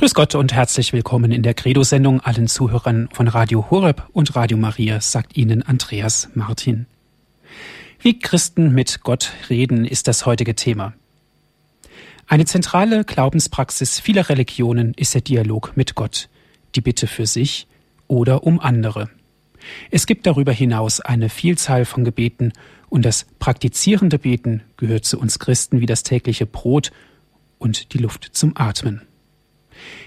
[0.00, 4.56] Grüß Gott und herzlich willkommen in der Credo-Sendung allen Zuhörern von Radio Horeb und Radio
[4.56, 6.86] Maria, sagt Ihnen Andreas Martin.
[8.00, 10.94] Wie Christen mit Gott reden, ist das heutige Thema.
[12.26, 16.30] Eine zentrale Glaubenspraxis vieler Religionen ist der Dialog mit Gott,
[16.76, 17.66] die Bitte für sich
[18.08, 19.10] oder um andere.
[19.90, 22.54] Es gibt darüber hinaus eine Vielzahl von Gebeten
[22.88, 26.90] und das praktizierende Beten gehört zu uns Christen wie das tägliche Brot
[27.58, 29.02] und die Luft zum Atmen.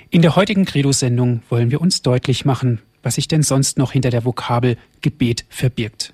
[0.09, 4.09] In der heutigen Credo-Sendung wollen wir uns deutlich machen, was sich denn sonst noch hinter
[4.09, 6.13] der Vokabel Gebet verbirgt.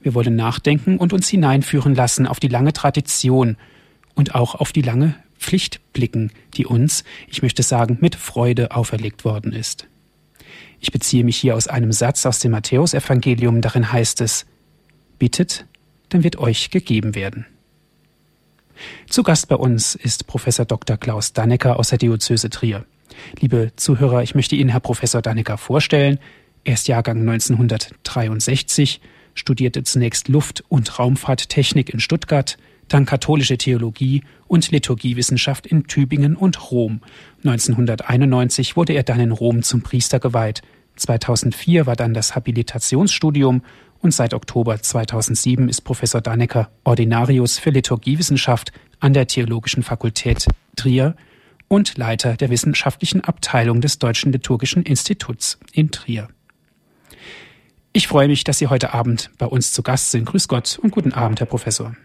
[0.00, 3.56] Wir wollen nachdenken und uns hineinführen lassen auf die lange Tradition
[4.14, 9.24] und auch auf die lange Pflicht blicken, die uns, ich möchte sagen, mit Freude auferlegt
[9.24, 9.86] worden ist.
[10.80, 14.46] Ich beziehe mich hier aus einem Satz aus dem Matthäusevangelium, darin heißt es,
[15.18, 15.66] Bittet,
[16.10, 17.46] dann wird euch gegeben werden.
[19.08, 20.96] Zu Gast bei uns ist Professor Dr.
[20.96, 22.84] Klaus Dannecker aus der Diözese Trier.
[23.40, 26.18] Liebe Zuhörer, ich möchte Ihnen Herr Professor Dannecker vorstellen.
[26.64, 29.00] Er ist Jahrgang 1963,
[29.34, 32.56] studierte zunächst Luft- und Raumfahrttechnik in Stuttgart,
[32.88, 37.00] dann katholische Theologie und Liturgiewissenschaft in Tübingen und Rom.
[37.44, 40.62] 1991 wurde er dann in Rom zum Priester geweiht.
[40.96, 43.62] 2004 war dann das Habilitationsstudium
[44.04, 51.16] und seit Oktober 2007 ist Professor Dannecker Ordinarius für Liturgiewissenschaft an der Theologischen Fakultät Trier
[51.68, 56.28] und Leiter der wissenschaftlichen Abteilung des Deutschen Liturgischen Instituts in Trier.
[57.94, 60.26] Ich freue mich, dass Sie heute Abend bei uns zu Gast sind.
[60.26, 61.96] Grüß Gott und guten Abend, Herr Professor.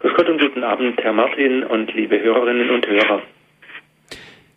[0.00, 3.22] Grüß Gott und guten Abend, Herr Martin und liebe Hörerinnen und Hörer.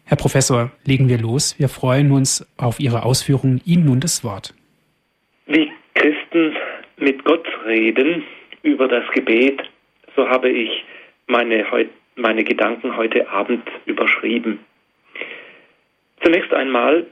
[0.04, 1.58] Herr Professor, legen wir los.
[1.58, 3.62] Wir freuen uns auf Ihre Ausführungen.
[3.64, 4.54] Ihnen nun das Wort.
[6.36, 6.56] Wie Christen
[6.98, 8.24] mit Gott reden
[8.62, 9.62] über das Gebet,
[10.16, 10.84] so habe ich
[11.28, 11.66] meine
[12.18, 14.60] meine Gedanken heute Abend überschrieben.
[16.22, 17.06] Zunächst einmal,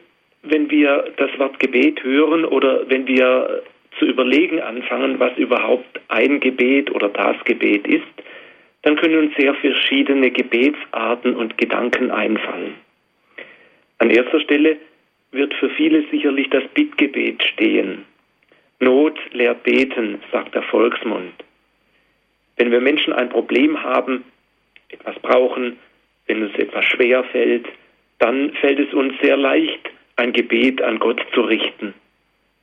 [0.44, 3.63] wenn wir das Wort Gebet hören oder wenn wir
[3.97, 8.07] zu überlegen anfangen, was überhaupt ein Gebet oder das Gebet ist,
[8.81, 12.75] dann können uns sehr verschiedene Gebetsarten und Gedanken einfallen.
[14.00, 14.78] An erster Stelle
[15.31, 18.06] wird für viele sicherlich das Bittgebet stehen.
[18.83, 21.33] Not lehrt beten, sagt der Volksmund.
[22.57, 24.25] Wenn wir Menschen ein Problem haben,
[24.89, 25.79] etwas brauchen,
[26.27, 27.66] wenn uns etwas schwer fällt,
[28.19, 31.94] dann fällt es uns sehr leicht, ein Gebet an Gott zu richten.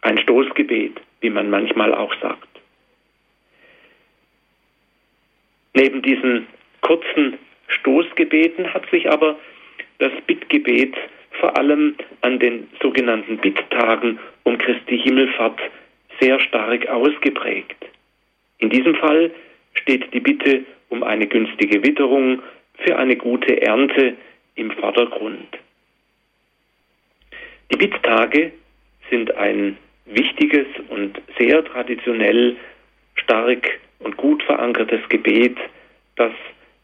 [0.03, 2.49] Ein Stoßgebet, wie man manchmal auch sagt.
[5.75, 6.47] Neben diesen
[6.81, 7.39] kurzen
[7.69, 9.39] Stoßgebeten hat sich aber
[9.99, 10.95] das Bittgebet
[11.33, 15.61] vor allem an den sogenannten Bitttagen um Christi Himmelfahrt
[16.21, 17.77] sehr stark ausgeprägt.
[18.59, 19.31] In diesem Fall
[19.75, 22.43] steht die Bitte um eine günstige Witterung
[22.79, 24.17] für eine gute Ernte
[24.55, 25.59] im Vordergrund.
[27.73, 28.53] Die Bitttage
[29.09, 29.77] sind ein
[30.07, 32.57] wichtiges und sehr traditionell
[33.15, 35.57] stark und gut verankertes Gebet,
[36.17, 36.33] das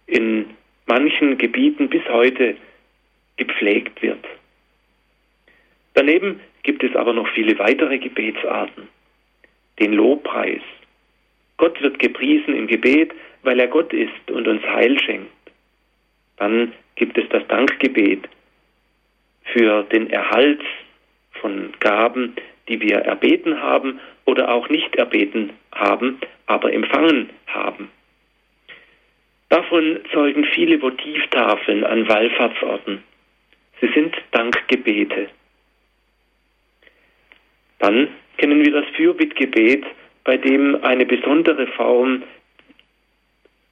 [0.07, 0.47] in
[0.87, 2.57] manchen Gebieten bis heute
[3.37, 4.25] gepflegt wird.
[5.95, 8.89] Daneben gibt es aber noch viele weitere Gebetsarten.
[9.79, 10.63] Den Lobpreis.
[11.57, 15.31] Gott wird gepriesen im Gebet, weil er Gott ist und uns Heil schenkt.
[16.37, 18.29] Dann gibt es das Dankgebet
[19.45, 20.63] für den Erhalt
[21.41, 22.35] von Gaben,
[22.69, 27.91] die wir erbeten haben oder auch nicht erbeten haben, aber empfangen haben.
[29.49, 33.03] Davon zeugen viele Votivtafeln an Wallfahrtsorten.
[33.81, 35.29] Sie sind Dankgebete.
[37.79, 39.85] Dann kennen wir das Fürbittgebet,
[40.25, 42.23] bei dem eine besondere Form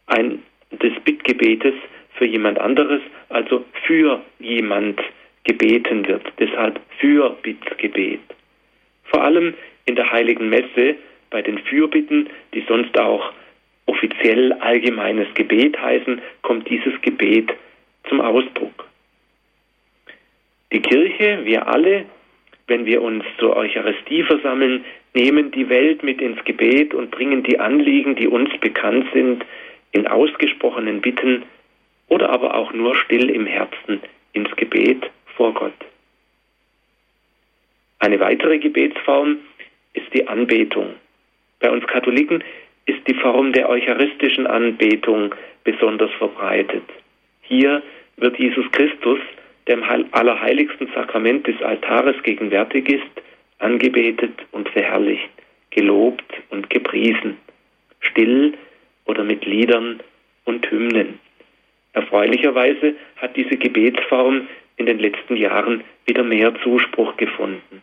[0.07, 1.75] ein, des Bittgebetes
[2.15, 5.01] für jemand anderes, also für jemand
[5.45, 6.23] gebeten wird.
[6.39, 8.21] Deshalb Fürbittgebet.
[9.05, 9.55] Vor allem
[9.85, 10.97] in der Heiligen Messe
[11.31, 13.33] bei den Fürbitten, die sonst auch
[13.87, 17.53] offiziell allgemeines Gebet heißen, kommt dieses Gebet
[18.09, 18.87] zum Ausdruck.
[20.73, 22.07] Die Kirche, wir alle,
[22.67, 24.85] wenn wir uns zur Eucharistie versammeln,
[25.15, 29.45] nehmen die Welt mit ins Gebet und bringen die Anliegen, die uns bekannt sind,
[29.93, 31.45] in ausgesprochenen Bitten
[32.09, 34.01] oder aber auch nur still im Herzen
[34.33, 35.73] ins Gebet vor Gott.
[38.01, 39.39] Eine weitere Gebetsform
[39.95, 40.95] ist die Anbetung.
[41.61, 42.43] Bei uns Katholiken
[42.87, 46.83] ist die Form der eucharistischen Anbetung besonders verbreitet.
[47.43, 47.83] Hier
[48.17, 49.21] wird Jesus Christus,
[49.67, 53.23] der im allerheiligsten Sakrament des Altares gegenwärtig ist,
[53.59, 55.31] angebetet und verherrlicht,
[55.71, 57.37] gelobt und gepriesen.
[58.01, 58.55] Still
[59.07, 60.01] oder mit Liedern
[60.45, 61.19] und Hymnen.
[61.93, 67.83] Erfreulicherweise hat diese Gebetsform in den letzten Jahren wieder mehr Zuspruch gefunden.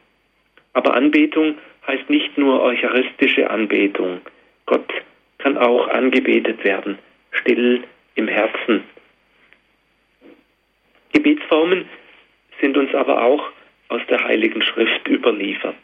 [0.74, 1.56] Aber Anbetung
[1.88, 4.22] heißt nicht nur eucharistische Anbetung.
[4.66, 4.92] Gott
[5.40, 7.00] kann auch angebetet werden,
[7.32, 7.84] still
[8.16, 8.84] im Herzen.
[11.14, 11.86] Gebetsformen
[12.60, 13.52] sind uns aber auch
[13.90, 15.76] aus der Heiligen Schrift überliefert.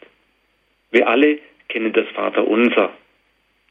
[0.90, 1.38] Wir alle
[1.68, 2.92] kennen das Vaterunser,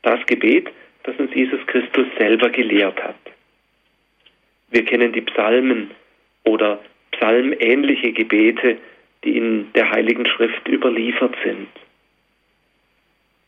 [0.03, 0.69] das Gebet,
[1.03, 3.15] das uns Jesus Christus selber gelehrt hat.
[4.69, 5.91] Wir kennen die Psalmen
[6.43, 6.79] oder
[7.11, 8.77] psalmähnliche Gebete,
[9.23, 11.69] die in der Heiligen Schrift überliefert sind.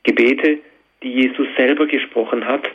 [0.03, 0.59] Gebete,
[1.03, 2.67] die Jesus selber gesprochen hat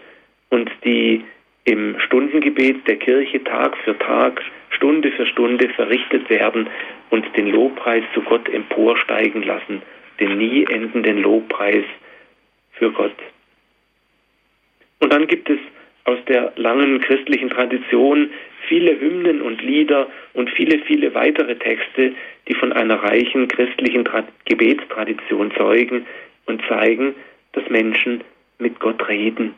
[0.50, 1.24] und die
[1.64, 6.68] im Stundengebet der Kirche Tag für Tag, Stunde für Stunde verrichtet werden
[7.10, 9.82] und den Lobpreis zu Gott emporsteigen lassen,
[10.20, 11.84] den nie endenden Lobpreis
[12.72, 13.14] für Gott.
[15.00, 15.58] Und dann gibt es
[16.04, 18.30] aus der langen christlichen Tradition
[18.68, 22.12] viele Hymnen und Lieder und viele, viele weitere Texte,
[22.48, 26.06] die von einer reichen christlichen Tra Gebetstradition zeugen
[26.46, 27.14] und zeigen,
[27.52, 28.22] dass Menschen
[28.58, 29.54] mit Gott reden,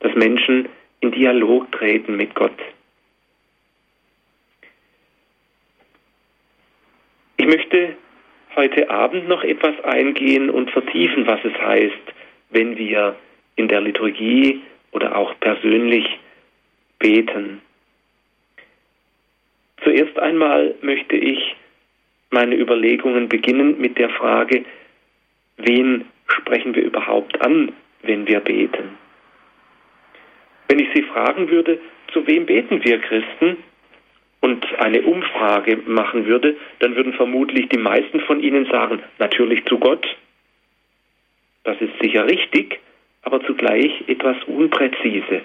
[0.00, 0.68] dass Menschen
[1.00, 2.58] in Dialog treten mit Gott.
[7.36, 7.96] Ich möchte
[8.56, 11.94] heute Abend noch etwas eingehen und vertiefen, was es heißt,
[12.50, 13.16] wenn wir
[13.56, 14.62] in der Liturgie
[14.92, 16.06] oder auch persönlich
[16.98, 17.60] beten.
[19.84, 21.54] Zuerst einmal möchte ich
[22.30, 24.64] meine Überlegungen beginnen mit der Frage,
[25.58, 27.72] wen sprechen wir überhaupt an,
[28.02, 29.05] wenn wir beten?
[30.68, 31.78] Wenn ich Sie fragen würde,
[32.12, 33.58] zu wem beten wir Christen
[34.40, 39.78] und eine Umfrage machen würde, dann würden vermutlich die meisten von Ihnen sagen, natürlich zu
[39.78, 40.06] Gott.
[41.64, 42.80] Das ist sicher richtig,
[43.22, 45.42] aber zugleich etwas unpräzise.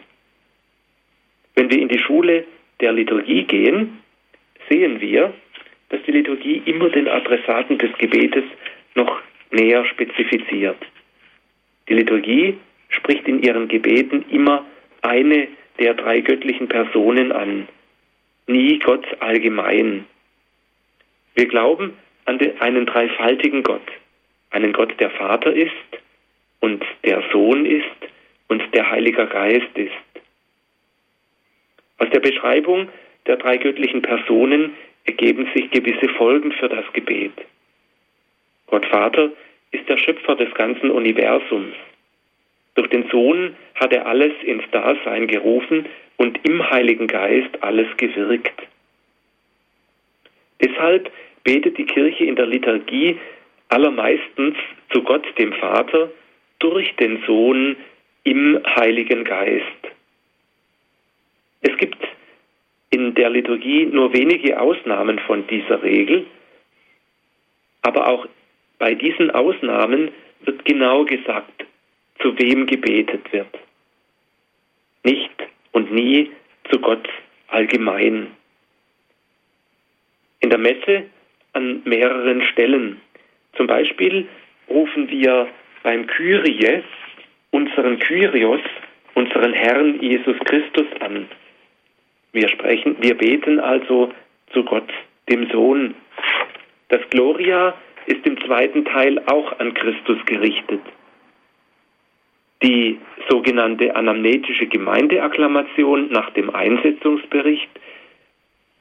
[1.55, 2.45] Wenn wir in die Schule
[2.79, 3.99] der Liturgie gehen,
[4.69, 5.33] sehen wir,
[5.89, 8.43] dass die Liturgie immer den Adressaten des Gebetes
[8.95, 9.19] noch
[9.51, 10.77] näher spezifiziert.
[11.89, 12.57] Die Liturgie
[12.89, 14.65] spricht in ihren Gebeten immer
[15.01, 15.47] eine
[15.79, 17.67] der drei göttlichen Personen an,
[18.47, 20.05] nie Gott allgemein.
[21.35, 21.93] Wir glauben
[22.25, 23.87] an einen dreifaltigen Gott,
[24.51, 25.71] einen Gott, der Vater ist
[26.59, 27.85] und der Sohn ist
[28.47, 29.91] und der Heilige Geist ist.
[31.97, 32.89] Aus der Beschreibung
[33.27, 34.75] der drei göttlichen Personen
[35.05, 37.33] ergeben sich gewisse Folgen für das Gebet.
[38.67, 39.31] Gott Vater
[39.71, 41.75] ist der Schöpfer des ganzen Universums.
[42.75, 45.85] Durch den Sohn hat er alles ins Dasein gerufen
[46.17, 48.53] und im Heiligen Geist alles gewirkt.
[50.61, 51.11] Deshalb
[51.43, 53.17] betet die Kirche in der Liturgie
[53.69, 54.55] allermeistens
[54.91, 56.11] zu Gott dem Vater
[56.59, 57.75] durch den Sohn
[58.23, 59.65] im Heiligen Geist.
[61.61, 61.97] Es gibt
[62.91, 66.25] in der Liturgie nur wenige Ausnahmen von dieser Regel,
[67.81, 68.27] aber auch
[68.77, 71.65] bei diesen Ausnahmen wird genau gesagt,
[72.21, 73.47] zu wem gebetet wird.
[75.03, 75.31] Nicht
[75.71, 76.31] und nie
[76.69, 77.07] zu Gott
[77.47, 78.27] allgemein.
[80.39, 81.05] In der Messe
[81.53, 83.01] an mehreren Stellen.
[83.53, 84.27] Zum Beispiel
[84.69, 85.47] rufen wir
[85.83, 86.83] beim Kyrie
[87.51, 88.61] unseren Kyrios,
[89.15, 91.27] unseren Herrn Jesus Christus an.
[92.31, 94.11] Wir sprechen, wir beten also
[94.53, 94.89] zu Gott,
[95.29, 95.95] dem Sohn.
[96.89, 97.73] Das Gloria
[98.05, 100.81] ist im zweiten Teil auch an Christus gerichtet.
[102.63, 102.99] Die
[103.29, 107.69] sogenannte anamnetische Gemeindeakklamation nach dem Einsetzungsbericht,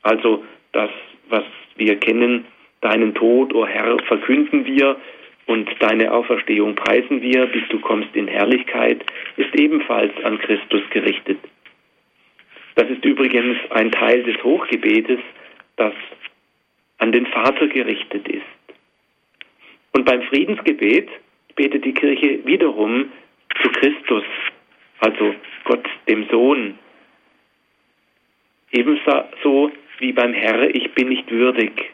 [0.02, 0.90] also das,
[1.28, 1.44] was
[1.76, 2.44] wir kennen,
[2.80, 4.96] deinen Tod, o oh Herr, verkünden wir
[5.46, 9.04] und deine Auferstehung preisen wir, bis du kommst in Herrlichkeit,
[9.36, 11.38] ist ebenfalls an Christus gerichtet.
[12.76, 15.18] Das ist übrigens ein Teil des Hochgebetes,
[15.76, 15.92] das
[16.98, 18.42] an den Vater gerichtet ist.
[19.92, 21.08] Und beim Friedensgebet
[21.56, 23.10] betet die Kirche wiederum
[23.62, 24.24] zu Christus,
[25.00, 26.78] also Gott dem Sohn.
[28.72, 31.92] Ebenso wie beim Herr, ich bin nicht würdig.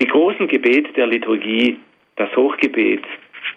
[0.00, 1.78] Die großen Gebete der Liturgie,
[2.16, 3.04] das Hochgebet,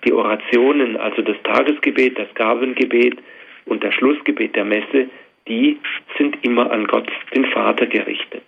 [0.05, 3.17] die Orationen, also das Tagesgebet, das Gabengebet
[3.65, 5.09] und das Schlussgebet der Messe,
[5.47, 5.79] die
[6.17, 8.43] sind immer an Gott, den Vater, gerichtet.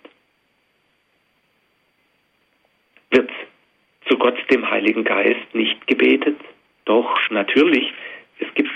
[3.10, 3.30] Wird
[4.08, 6.36] zu Gott, dem Heiligen Geist, nicht gebetet?
[6.84, 7.92] Doch, natürlich,
[8.38, 8.70] es gibt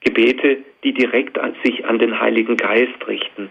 [0.00, 3.50] Gebete, die direkt an sich an den Heiligen Geist richten.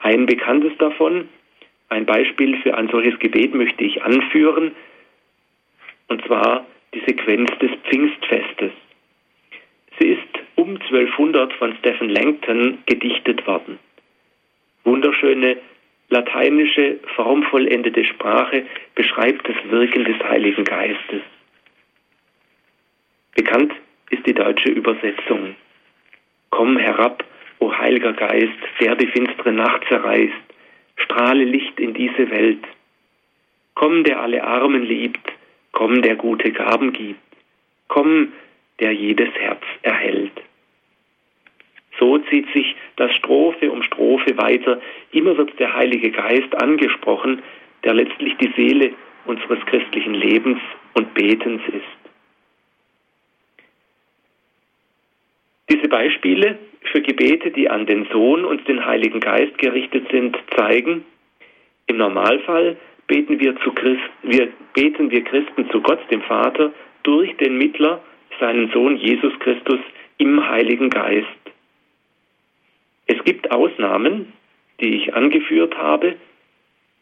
[0.00, 1.28] Ein bekanntes davon,
[1.88, 4.72] ein Beispiel für ein solches Gebet möchte ich anführen,
[6.08, 8.72] und zwar die Sequenz des Pfingstfestes.
[9.98, 13.78] Sie ist um 1200 von Stephen Langton gedichtet worden.
[14.84, 15.56] Wunderschöne
[16.10, 21.22] lateinische formvollendete Sprache beschreibt das Wirken des Heiligen Geistes.
[23.34, 23.72] Bekannt
[24.10, 25.56] ist die deutsche Übersetzung.
[26.50, 27.24] Komm herab,
[27.58, 30.32] o Heiliger Geist, der die finstere Nacht zerreißt,
[30.96, 32.64] strahle Licht in diese Welt.
[33.74, 35.32] Komm, der alle Armen liebt,
[35.72, 37.20] komm, der gute Gaben gibt,
[37.88, 38.32] komm,
[38.80, 40.32] der jedes Herz erhält.
[41.98, 44.80] So zieht sich das Strophe um Strophe weiter.
[45.12, 47.42] Immer wird der Heilige Geist angesprochen,
[47.84, 48.92] der letztlich die Seele
[49.26, 50.60] unseres christlichen Lebens
[50.94, 52.03] und Betens ist.
[55.70, 56.58] Diese Beispiele
[56.92, 61.04] für Gebete, die an den Sohn und den Heiligen Geist gerichtet sind, zeigen,
[61.86, 67.58] im Normalfall beten wir, Christ, wir, beten wir Christen zu Gott, dem Vater, durch den
[67.58, 68.02] Mittler,
[68.40, 69.80] seinen Sohn Jesus Christus,
[70.18, 71.28] im Heiligen Geist.
[73.06, 74.32] Es gibt Ausnahmen,
[74.80, 76.16] die ich angeführt habe,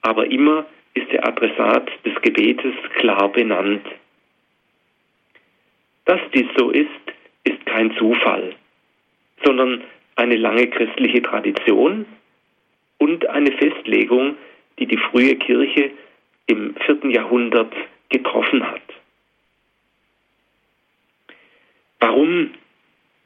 [0.03, 3.87] aber immer ist der Adressat des Gebetes klar benannt.
[6.05, 6.89] Dass dies so ist
[7.73, 8.55] kein Zufall,
[9.45, 9.83] sondern
[10.17, 12.05] eine lange christliche Tradition
[12.99, 14.37] und eine Festlegung,
[14.79, 15.91] die die frühe Kirche
[16.47, 17.73] im vierten Jahrhundert
[18.11, 18.83] getroffen hat.
[22.01, 22.51] Warum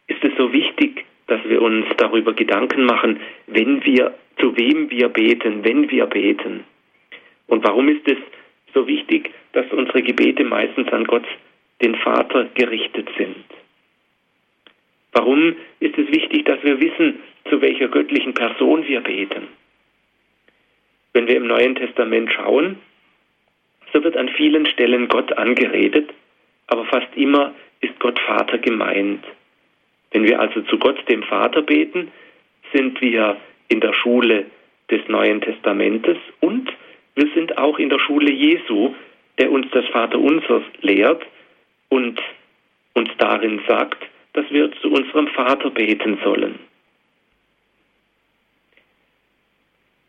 [0.06, 5.08] ist es so wichtig, dass wir uns darüber Gedanken machen, wenn wir, zu wem wir
[5.08, 6.62] beten, wenn wir beten?
[7.48, 8.18] Und warum ist es
[8.72, 11.26] so wichtig, dass unsere Gebete meistens an Gott,
[11.82, 13.65] den Vater, gerichtet sind?
[15.16, 19.48] Warum ist es wichtig, dass wir wissen, zu welcher göttlichen Person wir beten?
[21.14, 22.76] Wenn wir im Neuen Testament schauen,
[23.94, 26.10] so wird an vielen Stellen Gott angeredet,
[26.66, 29.24] aber fast immer ist Gott Vater gemeint.
[30.10, 32.12] Wenn wir also zu Gott, dem Vater, beten,
[32.74, 34.44] sind wir in der Schule
[34.90, 36.70] des Neuen Testamentes und
[37.14, 38.94] wir sind auch in der Schule Jesu,
[39.38, 41.24] der uns das Vaterunser lehrt
[41.88, 42.20] und
[42.92, 44.04] uns darin sagt,
[44.36, 46.58] dass wir zu unserem Vater beten sollen.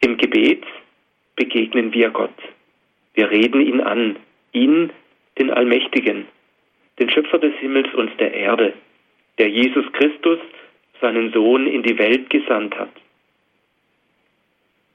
[0.02, 0.66] Im Gebet
[1.38, 2.36] begegnen wir Gott.
[3.14, 4.18] Wir reden ihn an,
[4.52, 4.92] ihn,
[5.40, 6.26] den Allmächtigen,
[7.00, 8.74] den Schöpfer des Himmels und der Erde,
[9.38, 10.40] der Jesus Christus,
[11.00, 12.92] seinen Sohn, in die Welt gesandt hat.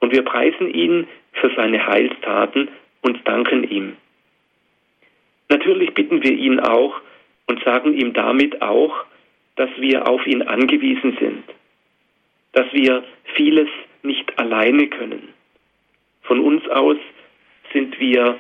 [0.01, 2.69] Und wir preisen ihn für seine Heilstaten
[3.01, 3.97] und danken ihm.
[5.49, 7.01] Natürlich bitten wir ihn auch
[7.47, 9.07] und sagen ihm damit auch,
[9.57, 11.45] dass wir auf ihn angewiesen sind,
[12.53, 13.05] dass wir
[13.35, 13.69] vieles
[14.03, 15.29] nicht alleine können.
[16.23, 16.97] Von uns aus
[17.73, 18.39] sind wir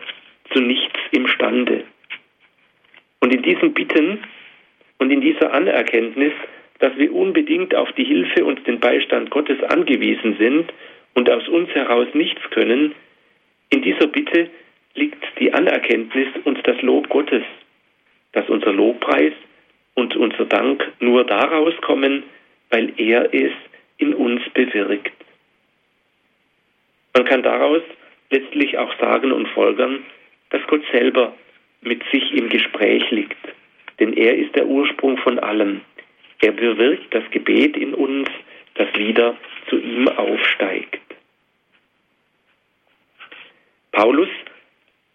[0.52, 1.84] zu nichts imstande.
[3.20, 4.18] Und in diesen Bitten
[4.98, 6.32] und in dieser Anerkenntnis,
[6.78, 10.72] dass wir unbedingt auf die Hilfe und den Beistand Gottes angewiesen sind
[11.14, 12.94] und aus uns heraus nichts können,
[13.70, 14.50] in dieser Bitte
[14.94, 17.42] liegt die Anerkenntnis und das Lob Gottes,
[18.32, 19.32] dass unser Lobpreis
[19.94, 22.24] und unser Dank nur daraus kommen,
[22.70, 23.52] weil er es
[23.98, 25.12] in uns bewirkt.
[27.14, 27.82] Man kann daraus
[28.30, 30.04] letztlich auch sagen und folgern,
[30.50, 31.34] dass Gott selber
[31.82, 33.36] mit sich im Gespräch liegt.
[34.00, 35.82] Denn er ist der Ursprung von allem.
[36.40, 38.28] Er bewirkt das Gebet in uns,
[38.74, 39.36] das wieder
[39.68, 41.00] zu ihm aufsteigt.
[43.92, 44.28] Paulus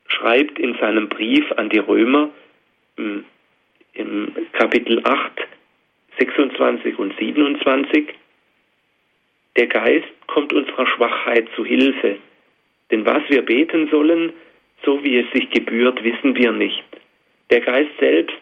[0.08, 2.30] schreibt in seinem Brief an die Römer
[3.98, 5.32] im Kapitel 8,
[6.20, 8.08] 26 und 27,
[9.56, 12.18] der Geist kommt unserer Schwachheit zu Hilfe,
[12.92, 14.34] denn was wir beten sollen,
[14.86, 16.84] so wie es sich gebührt, wissen wir nicht.
[17.50, 18.38] Der Geist selbst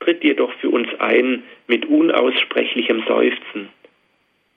[0.00, 3.68] tritt jedoch für uns ein mit unaussprechlichem Seufzen.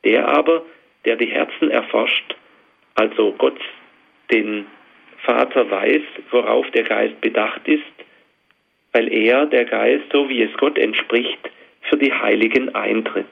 [0.03, 0.63] Der aber,
[1.05, 2.35] der die Herzen erforscht,
[2.95, 3.59] also Gott,
[4.31, 4.65] den
[5.23, 7.83] Vater weiß, worauf der Geist bedacht ist,
[8.91, 11.39] weil er, der Geist, so wie es Gott entspricht,
[11.81, 13.27] für die Heiligen eintritt.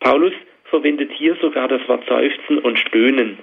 [0.00, 0.32] Paulus
[0.64, 3.38] verwendet hier sogar das Wort Seufzen und Stöhnen,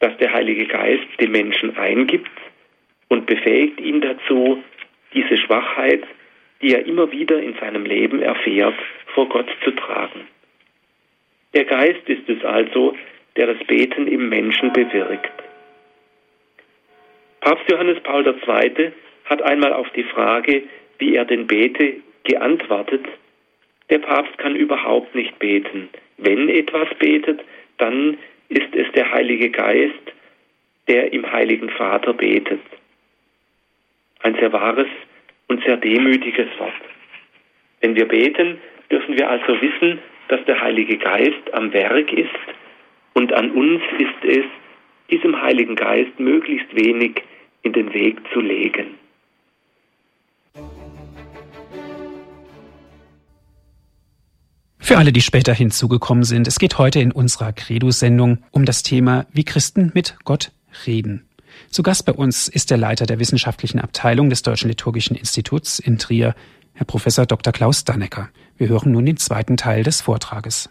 [0.00, 2.30] das der Heilige Geist dem Menschen eingibt
[3.08, 4.62] und befähigt ihn dazu,
[5.14, 6.04] diese Schwachheit,
[6.62, 8.74] die er immer wieder in seinem Leben erfährt,
[9.14, 10.26] vor Gott zu tragen.
[11.54, 12.96] Der Geist ist es also,
[13.36, 15.47] der das Beten im Menschen bewirkt.
[17.48, 18.92] Papst Johannes Paul II.
[19.24, 20.64] hat einmal auf die Frage,
[20.98, 23.06] wie er denn bete, geantwortet,
[23.88, 25.88] der Papst kann überhaupt nicht beten.
[26.18, 27.40] Wenn etwas betet,
[27.78, 28.18] dann
[28.50, 29.94] ist es der Heilige Geist,
[30.88, 32.60] der im Heiligen Vater betet.
[34.20, 34.88] Ein sehr wahres
[35.46, 36.74] und sehr demütiges Wort.
[37.80, 38.58] Wenn wir beten,
[38.90, 42.28] dürfen wir also wissen, dass der Heilige Geist am Werk ist
[43.14, 44.44] Und an uns ist es,
[45.10, 47.22] diesem Heiligen Geist möglichst wenig
[47.62, 48.98] in den Weg zu legen.
[54.88, 59.26] Für alle, die später hinzugekommen sind, es geht heute in unserer Credo-Sendung um das Thema,
[59.32, 60.50] wie Christen mit Gott
[60.86, 61.28] reden.
[61.70, 65.98] Zu Gast bei uns ist der Leiter der wissenschaftlichen Abteilung des Deutschen Liturgischen Instituts in
[65.98, 66.34] Trier,
[66.72, 67.52] Herr Professor Dr.
[67.52, 68.30] Klaus Dannecker.
[68.56, 70.70] Wir hören nun den zweiten Teil des Vortrages.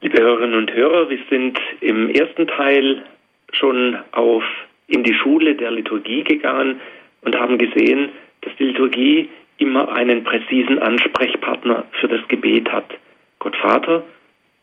[0.00, 3.04] Liebe Hörerinnen und Hörer, wir sind im ersten Teil
[3.52, 4.44] schon auf
[4.88, 6.80] in die Schule der Liturgie gegangen
[7.22, 8.10] und haben gesehen,
[8.42, 9.28] dass die Liturgie
[9.58, 12.98] immer einen präzisen Ansprechpartner für das Gebet hat.
[13.38, 14.04] Gott Vater,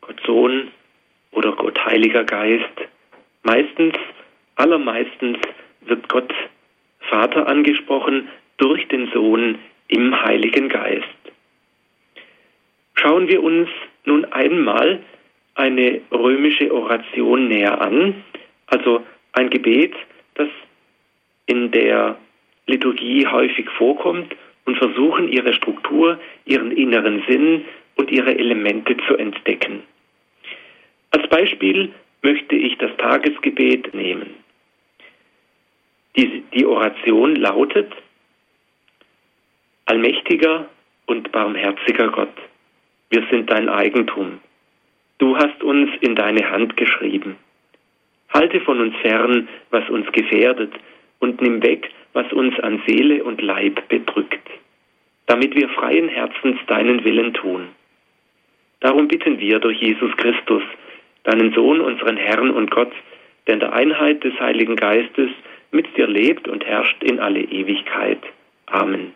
[0.02, 0.68] Gott Sohn
[1.32, 2.64] oder Gott Heiliger Geist.
[3.42, 3.94] Meistens,
[4.56, 5.38] allermeistens
[5.80, 6.32] wird Gott
[7.00, 8.28] Vater angesprochen
[8.58, 11.06] durch den Sohn im Heiligen Geist.
[12.94, 13.68] Schauen wir uns
[14.04, 15.00] nun einmal
[15.54, 18.22] eine römische Oration näher an,
[18.70, 19.94] also ein Gebet,
[20.34, 20.48] das
[21.46, 22.16] in der
[22.66, 24.34] Liturgie häufig vorkommt
[24.64, 27.64] und versuchen ihre Struktur, ihren inneren Sinn
[27.96, 29.82] und ihre Elemente zu entdecken.
[31.10, 34.34] Als Beispiel möchte ich das Tagesgebet nehmen.
[36.16, 37.92] Die, die Oration lautet,
[39.86, 40.68] Allmächtiger
[41.06, 42.34] und barmherziger Gott,
[43.10, 44.38] wir sind dein Eigentum.
[45.18, 47.36] Du hast uns in deine Hand geschrieben.
[48.32, 50.72] Halte von uns fern, was uns gefährdet,
[51.18, 54.48] und nimm weg, was uns an Seele und Leib bedrückt,
[55.26, 57.68] damit wir freien Herzens deinen Willen tun.
[58.80, 60.62] Darum bitten wir durch Jesus Christus,
[61.24, 62.92] deinen Sohn, unseren Herrn und Gott,
[63.46, 65.30] der in der Einheit des Heiligen Geistes
[65.70, 68.20] mit dir lebt und herrscht in alle Ewigkeit.
[68.66, 69.14] Amen.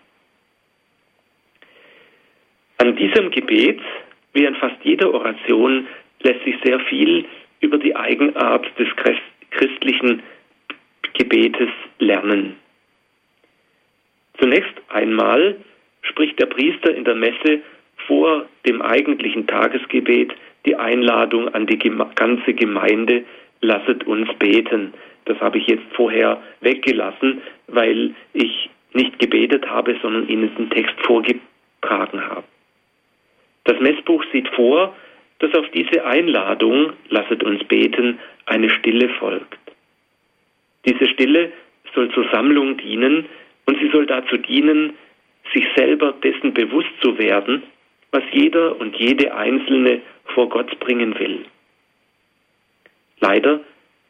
[2.78, 3.80] An diesem Gebet,
[4.35, 5.87] wie an fast jeder Oration,
[6.21, 7.25] lässt sich sehr viel
[7.64, 8.88] über die Eigenart des
[9.50, 10.23] christlichen
[11.14, 12.56] Gebetes lernen.
[14.39, 15.56] Zunächst einmal
[16.02, 17.62] spricht der Priester in der Messe
[18.06, 20.34] vor dem eigentlichen Tagesgebet
[20.67, 23.25] die Einladung an die ganze Gemeinde,
[23.60, 24.93] lasset uns beten.
[25.25, 30.95] Das habe ich jetzt vorher weggelassen, weil ich nicht gebetet habe, sondern Ihnen den Text
[31.06, 32.45] vorgetragen habe.
[33.65, 34.95] Das Messbuch sieht vor,
[35.45, 39.59] dass auf diese Einladung, lasset uns beten, eine Stille folgt.
[40.87, 41.52] Diese Stille
[41.95, 43.26] soll zur Sammlung dienen
[43.67, 44.95] und sie soll dazu dienen,
[45.52, 47.63] sich selber dessen bewusst zu werden,
[48.11, 50.00] was jeder und jede Einzelne
[50.35, 51.45] vor Gott bringen will.
[53.21, 53.61] Leider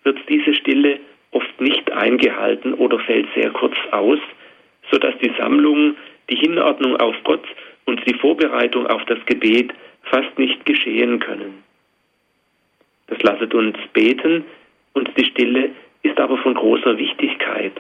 [0.05, 1.01] wird diese Stille
[1.33, 4.21] oft nicht eingehalten oder fällt sehr kurz aus,
[4.93, 5.97] sodass die Sammlung,
[6.31, 7.45] die Hinordnung auf Gott
[7.87, 9.73] und die Vorbereitung auf das Gebet
[10.05, 11.63] fast nicht geschehen können.
[13.07, 14.45] Das lasset uns beten
[14.95, 15.71] und die Stille
[16.03, 17.73] ist aber von großer Wichtigkeit,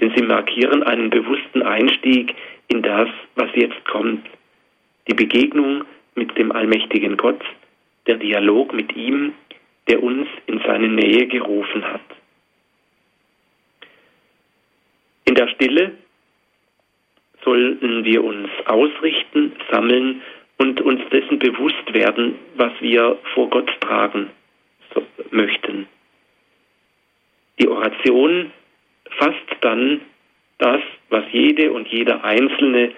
[0.00, 2.34] denn sie markieren einen bewussten Einstieg
[2.68, 4.26] in das, was jetzt kommt.
[5.08, 7.42] Die Begegnung mit dem allmächtigen Gott,
[8.06, 9.34] der Dialog mit ihm,
[9.88, 12.00] der uns in seine Nähe gerufen hat.
[15.26, 15.92] In der Stille
[17.44, 20.22] sollen wir uns ausrichten, sammeln
[20.58, 24.30] und uns dessen bewusst werden, was wir vor Gott tragen
[25.30, 25.86] möchten.
[27.60, 28.52] Die Oration
[29.18, 30.00] fasst dann
[30.58, 32.92] das, was jede und jeder Einzelne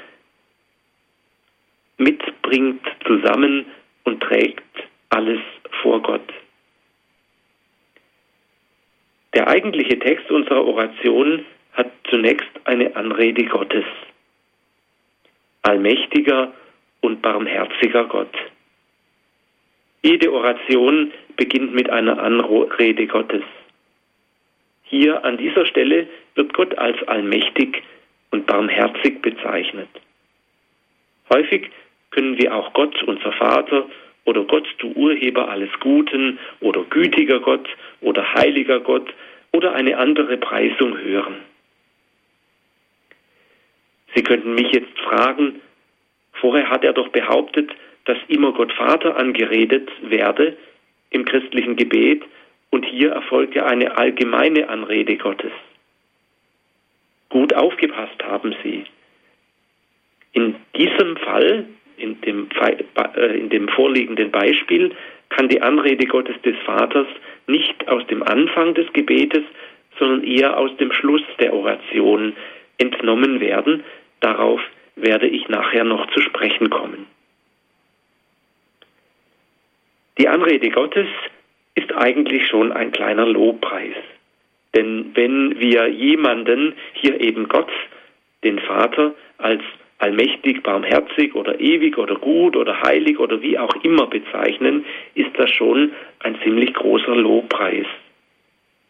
[1.98, 3.66] mitbringt, zusammen
[4.04, 4.62] und trägt
[5.10, 5.40] alles
[5.82, 6.32] vor Gott.
[9.34, 13.84] Der eigentliche Text unserer Oration hat zunächst eine Anrede Gottes.
[15.62, 16.54] Allmächtiger
[17.06, 18.34] und barmherziger Gott.
[20.02, 23.44] Jede Oration beginnt mit einer Anrede Gottes.
[24.82, 27.82] Hier an dieser Stelle wird Gott als allmächtig
[28.32, 29.88] und barmherzig bezeichnet.
[31.32, 31.70] Häufig
[32.10, 33.88] können wir auch Gott, unser Vater,
[34.24, 37.68] oder Gott, du Urheber alles Guten, oder gütiger Gott,
[38.00, 39.14] oder heiliger Gott,
[39.52, 41.36] oder eine andere Preisung hören.
[44.14, 45.60] Sie könnten mich jetzt fragen,
[46.40, 47.70] vorher hat er doch behauptet,
[48.04, 50.56] dass immer Gott Vater angeredet werde
[51.10, 52.22] im christlichen Gebet
[52.70, 55.52] und hier erfolgte eine allgemeine Anrede Gottes.
[57.28, 58.84] Gut aufgepasst haben Sie.
[60.32, 62.48] In diesem Fall, in dem,
[63.16, 64.94] äh, in dem vorliegenden Beispiel,
[65.30, 67.06] kann die Anrede Gottes des Vaters
[67.46, 69.42] nicht aus dem Anfang des Gebetes,
[69.98, 72.34] sondern eher aus dem Schluss der Oration
[72.78, 73.82] entnommen werden.
[74.20, 74.60] Darauf
[74.96, 77.06] werde ich nachher noch zu sprechen kommen.
[80.18, 81.08] Die Anrede Gottes
[81.74, 83.94] ist eigentlich schon ein kleiner Lobpreis.
[84.74, 87.70] Denn wenn wir jemanden, hier eben Gott,
[88.42, 89.62] den Vater, als
[89.98, 95.50] allmächtig, barmherzig oder ewig oder gut oder heilig oder wie auch immer bezeichnen, ist das
[95.50, 97.86] schon ein ziemlich großer Lobpreis.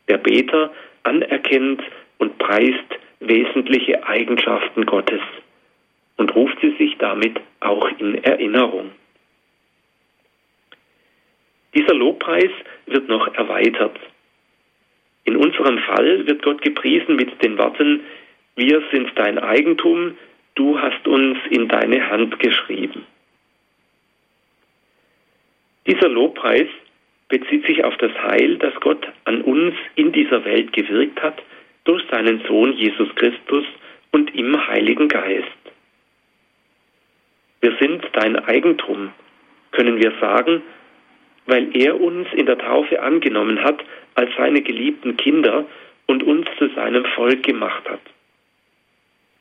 [0.09, 0.73] Der Beter
[1.05, 1.83] anerkennt
[2.19, 5.21] und preist wesentliche Eigenschaften Gottes
[6.17, 8.91] und ruft sie sich damit auch in Erinnerung.
[11.73, 12.51] Dieser Lobpreis
[12.87, 13.97] wird noch erweitert.
[15.25, 18.01] In unserem Fall wird Gott gepriesen mit den Worten,
[18.57, 20.17] wir sind dein Eigentum,
[20.55, 23.07] du hast uns in deine Hand geschrieben.
[25.87, 26.69] Dieser Lobpreis
[27.29, 31.41] bezieht sich auf das Heil, das Gott an uns in dieser Welt gewirkt hat
[31.85, 33.65] durch seinen Sohn Jesus Christus
[34.11, 35.66] und im Heiligen Geist.
[37.61, 39.13] Wir sind dein Eigentum,
[39.73, 40.63] können wir sagen,
[41.47, 43.83] weil er uns in der Taufe angenommen hat
[44.15, 45.67] als seine geliebten Kinder
[46.07, 48.01] und uns zu seinem Volk gemacht hat.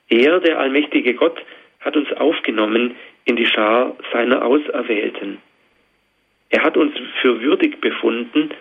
[0.10, 1.42] Er, der allmächtige Gott,
[1.82, 5.40] hat uns aufgenommen in die Schar seiner Auserwählten.
[6.50, 8.52] Er hat uns für würdig befunden,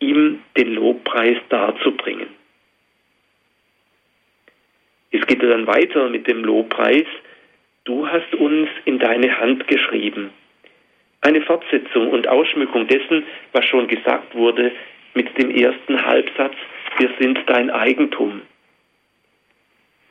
[0.00, 2.28] ihm den Lobpreis darzubringen.
[5.10, 7.06] Es geht dann weiter mit dem Lobpreis.
[7.88, 10.28] Du hast uns in deine Hand geschrieben.
[11.22, 14.72] Eine Fortsetzung und Ausschmückung dessen, was schon gesagt wurde
[15.14, 16.52] mit dem ersten Halbsatz,
[16.98, 18.42] wir sind dein Eigentum.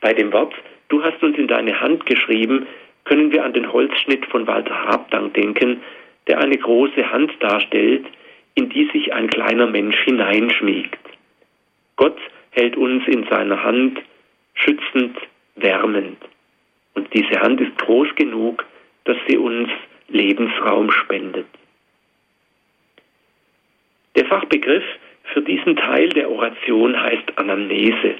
[0.00, 0.54] Bei dem Wort,
[0.88, 2.66] du hast uns in deine Hand geschrieben,
[3.04, 5.80] können wir an den Holzschnitt von Walter Habdank denken,
[6.26, 8.06] der eine große Hand darstellt,
[8.56, 10.98] in die sich ein kleiner Mensch hineinschmiegt.
[11.94, 12.18] Gott
[12.50, 14.00] hält uns in seiner Hand
[14.54, 15.16] schützend,
[15.54, 16.18] wärmend.
[16.98, 18.66] Und diese Hand ist groß genug,
[19.04, 19.68] dass sie uns
[20.08, 21.46] Lebensraum spendet.
[24.16, 24.82] Der Fachbegriff
[25.32, 28.16] für diesen Teil der Oration heißt Anamnese.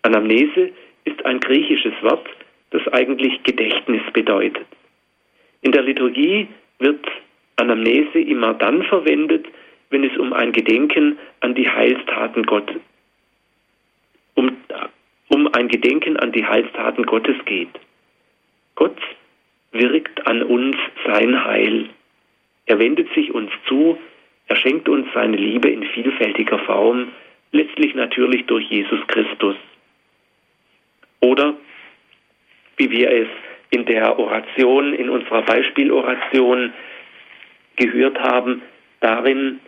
[0.00, 0.70] Anamnese
[1.04, 2.26] ist ein griechisches Wort,
[2.70, 4.66] das eigentlich Gedächtnis bedeutet.
[5.60, 7.04] In der Liturgie wird
[7.56, 9.44] Anamnese immer dann verwendet,
[9.90, 12.93] wenn es um ein Gedenken an die Heilstaten Gottes, um,
[15.34, 17.80] um ein Gedenken an die Heilstaten Gottes geht.
[18.76, 18.96] Gott
[19.72, 21.88] wirkt an uns sein Heil.
[22.66, 23.98] Er wendet sich uns zu,
[24.46, 27.08] er schenkt uns seine Liebe in vielfältiger Form,
[27.50, 29.56] letztlich natürlich durch Jesus Christus.
[31.18, 31.54] Oder
[32.76, 33.28] wie wir es
[33.70, 36.72] in der Oration, in unserer Beispieloration
[37.74, 38.62] gehört haben,
[39.00, 39.58] darin,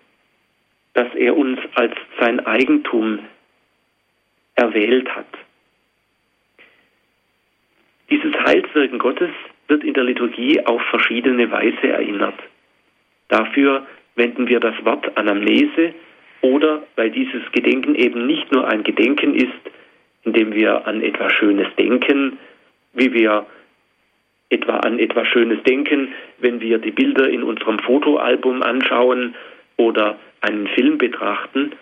[0.95, 3.19] dass er uns als sein Eigentum
[4.55, 5.27] erwählt hat.
[8.11, 9.31] Dieses Heilswirken Gottes
[9.69, 12.39] wird in der Liturgie auf verschiedene Weise erinnert.
[13.29, 15.95] Dafür wenden wir das Wort Anamnese
[16.41, 19.53] oder weil dieses Gedenken eben nicht nur ein Gedenken ist,
[20.23, 22.39] indem wir an etwas Schönes denken,
[22.93, 23.47] wie wir
[24.49, 29.35] etwa an etwas Schönes denken, wenn wir die Bilder in unserem Fotoalbum anschauen
[29.77, 31.73] oder einen Film betrachten,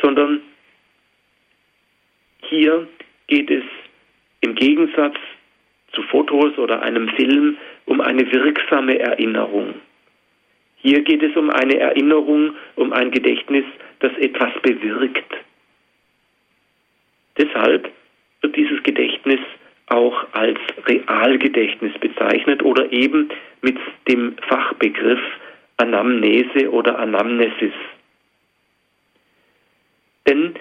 [0.00, 0.40] sondern
[2.48, 2.88] hier
[3.26, 3.64] geht es
[4.40, 5.16] im Gegensatz
[5.92, 9.74] zu Fotos oder einem Film um eine wirksame Erinnerung.
[10.76, 13.64] Hier geht es um eine Erinnerung, um ein Gedächtnis,
[14.00, 15.32] das etwas bewirkt.
[17.38, 17.90] Deshalb
[18.42, 19.40] wird dieses Gedächtnis
[19.86, 23.28] auch als Realgedächtnis bezeichnet oder eben
[23.62, 25.20] mit dem Fachbegriff
[25.76, 27.74] Anamnese oder Anamnesis.
[30.26, 30.54] Denn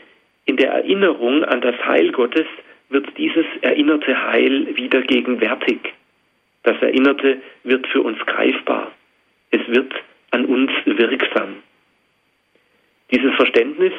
[0.45, 2.45] in der Erinnerung an das Heil Gottes
[2.89, 5.79] wird dieses erinnerte Heil wieder gegenwärtig.
[6.63, 8.91] Das Erinnerte wird für uns greifbar.
[9.51, 9.93] Es wird
[10.31, 11.63] an uns wirksam.
[13.11, 13.93] Dieses Verständnis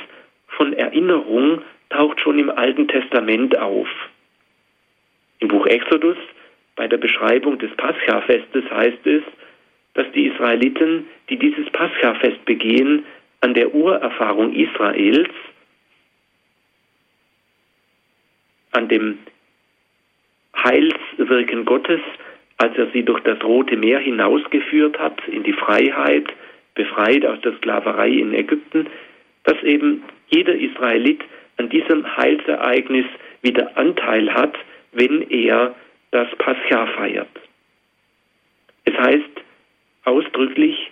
[0.49, 3.88] von Erinnerung taucht schon im Alten Testament auf.
[5.38, 6.16] Im Buch Exodus,
[6.75, 9.22] bei der Beschreibung des Pascha-Festes heißt es,
[9.94, 13.05] dass die Israeliten, die dieses Pascha-Fest begehen,
[13.40, 15.31] an der Urerfahrung Israels
[18.77, 19.19] an dem
[20.55, 22.01] Heilswirken Gottes,
[22.59, 26.27] als er sie durch das Rote Meer hinausgeführt hat in die Freiheit,
[26.75, 28.87] befreit aus der Sklaverei in Ägypten,
[29.45, 31.23] dass eben jeder Israelit
[31.57, 33.07] an diesem Heilsereignis
[33.43, 34.55] wieder Anteil hat,
[34.93, 35.75] wenn er
[36.11, 37.29] das Pascha feiert.
[38.85, 39.45] Es heißt
[40.05, 40.91] ausdrücklich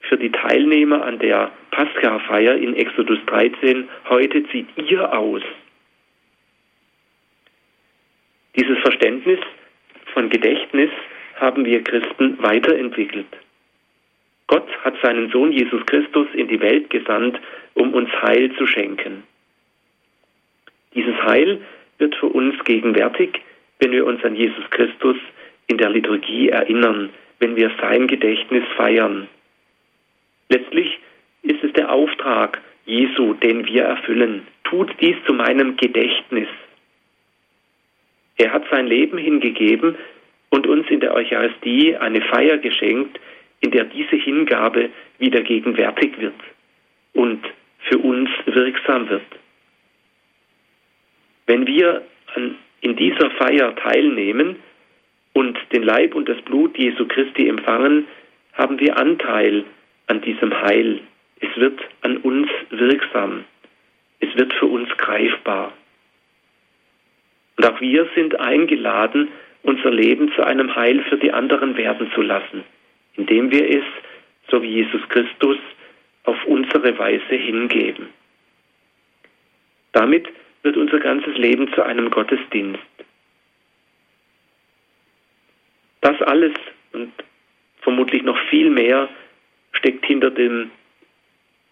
[0.00, 5.42] für die Teilnehmer an der Pascha-Feier in Exodus 13, heute zieht ihr aus
[8.56, 9.40] dieses Verständnis
[10.12, 10.90] von Gedächtnis
[11.36, 13.26] haben wir Christen weiterentwickelt.
[14.46, 17.40] Gott hat seinen Sohn Jesus Christus in die Welt gesandt,
[17.74, 19.24] um uns Heil zu schenken.
[20.94, 21.60] Dieses Heil
[21.98, 23.40] wird für uns gegenwärtig,
[23.80, 25.16] wenn wir uns an Jesus Christus
[25.66, 29.28] in der Liturgie erinnern, wenn wir sein Gedächtnis feiern.
[30.48, 30.98] Letztlich
[31.42, 34.46] ist es der Auftrag Jesu, den wir erfüllen.
[34.64, 36.48] Tut dies zu meinem Gedächtnis.
[38.36, 39.96] Er hat sein Leben hingegeben
[40.50, 43.18] und uns in der Eucharistie eine Feier geschenkt,
[43.60, 46.34] in der diese Hingabe wieder gegenwärtig wird
[47.12, 47.44] und
[47.88, 49.22] für uns wirksam wird.
[51.46, 52.02] Wenn wir
[52.34, 54.56] an, in dieser Feier teilnehmen
[55.32, 58.06] und den Leib und das Blut Jesu Christi empfangen,
[58.54, 59.64] haben wir Anteil
[60.06, 61.00] an diesem Heil.
[61.40, 63.44] Es wird an uns wirksam.
[64.20, 65.72] Es wird für uns greifbar.
[67.56, 69.28] Und auch wir sind eingeladen,
[69.62, 72.64] unser Leben zu einem Heil für die anderen werden zu lassen,
[73.16, 73.84] indem wir es,
[74.50, 75.56] so wie Jesus Christus,
[76.24, 78.08] auf unsere Weise hingeben.
[79.92, 80.28] Damit
[80.62, 82.80] wird unser ganzes Leben zu einem Gottesdienst.
[86.00, 86.52] Das alles
[86.92, 87.12] und
[87.80, 89.08] vermutlich noch viel mehr
[89.72, 90.70] steckt hinter dem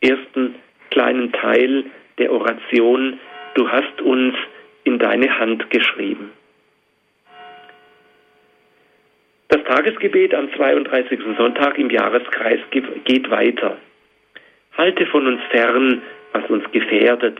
[0.00, 0.54] ersten
[0.90, 1.84] kleinen Teil
[2.18, 3.18] der Oration,
[3.54, 4.34] du hast uns
[4.84, 6.32] in deine Hand geschrieben.
[9.48, 11.20] Das Tagesgebet am 32.
[11.36, 13.76] Sonntag im Jahreskreis geht weiter.
[14.76, 17.38] Halte von uns fern, was uns gefährdet,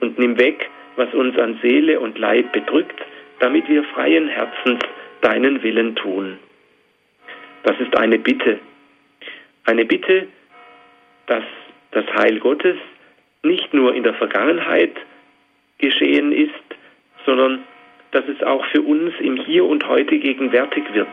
[0.00, 2.98] und nimm weg, was uns an Seele und Leib bedrückt,
[3.40, 4.80] damit wir freien Herzens
[5.20, 6.38] deinen Willen tun.
[7.62, 8.58] Das ist eine Bitte.
[9.64, 10.28] Eine Bitte,
[11.26, 11.44] dass
[11.90, 12.76] das Heil Gottes
[13.42, 14.96] nicht nur in der Vergangenheit
[15.78, 16.54] geschehen ist,
[17.26, 17.64] sondern
[18.12, 21.08] dass es auch für uns im Hier und Heute gegenwärtig wird,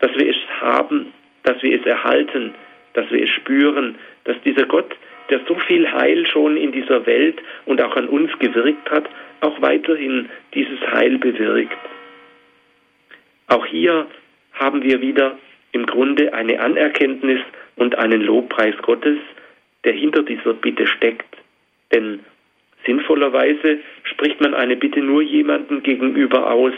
[0.00, 1.12] dass wir es haben,
[1.42, 2.54] dass wir es erhalten,
[2.94, 4.96] dass wir es spüren, dass dieser Gott,
[5.30, 9.08] der so viel Heil schon in dieser Welt und auch an uns gewirkt hat,
[9.40, 11.76] auch weiterhin dieses Heil bewirkt.
[13.48, 14.06] Auch hier
[14.54, 15.38] haben wir wieder
[15.72, 17.40] im Grunde eine Anerkenntnis
[17.76, 19.18] und einen Lobpreis Gottes,
[19.84, 21.36] der hinter dieser Bitte steckt.
[21.92, 22.20] Denn
[22.86, 26.72] sinnvollerweise spricht man eine Bitte nur jemandem gegenüber aus,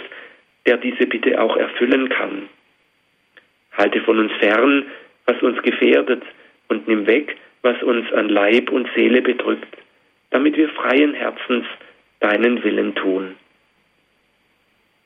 [0.67, 2.49] der diese Bitte auch erfüllen kann.
[3.73, 4.87] Halte von uns fern,
[5.27, 6.23] was uns gefährdet,
[6.69, 9.77] und nimm weg, was uns an Leib und Seele bedrückt,
[10.31, 11.65] damit wir freien Herzens
[12.21, 13.37] deinen Willen tun.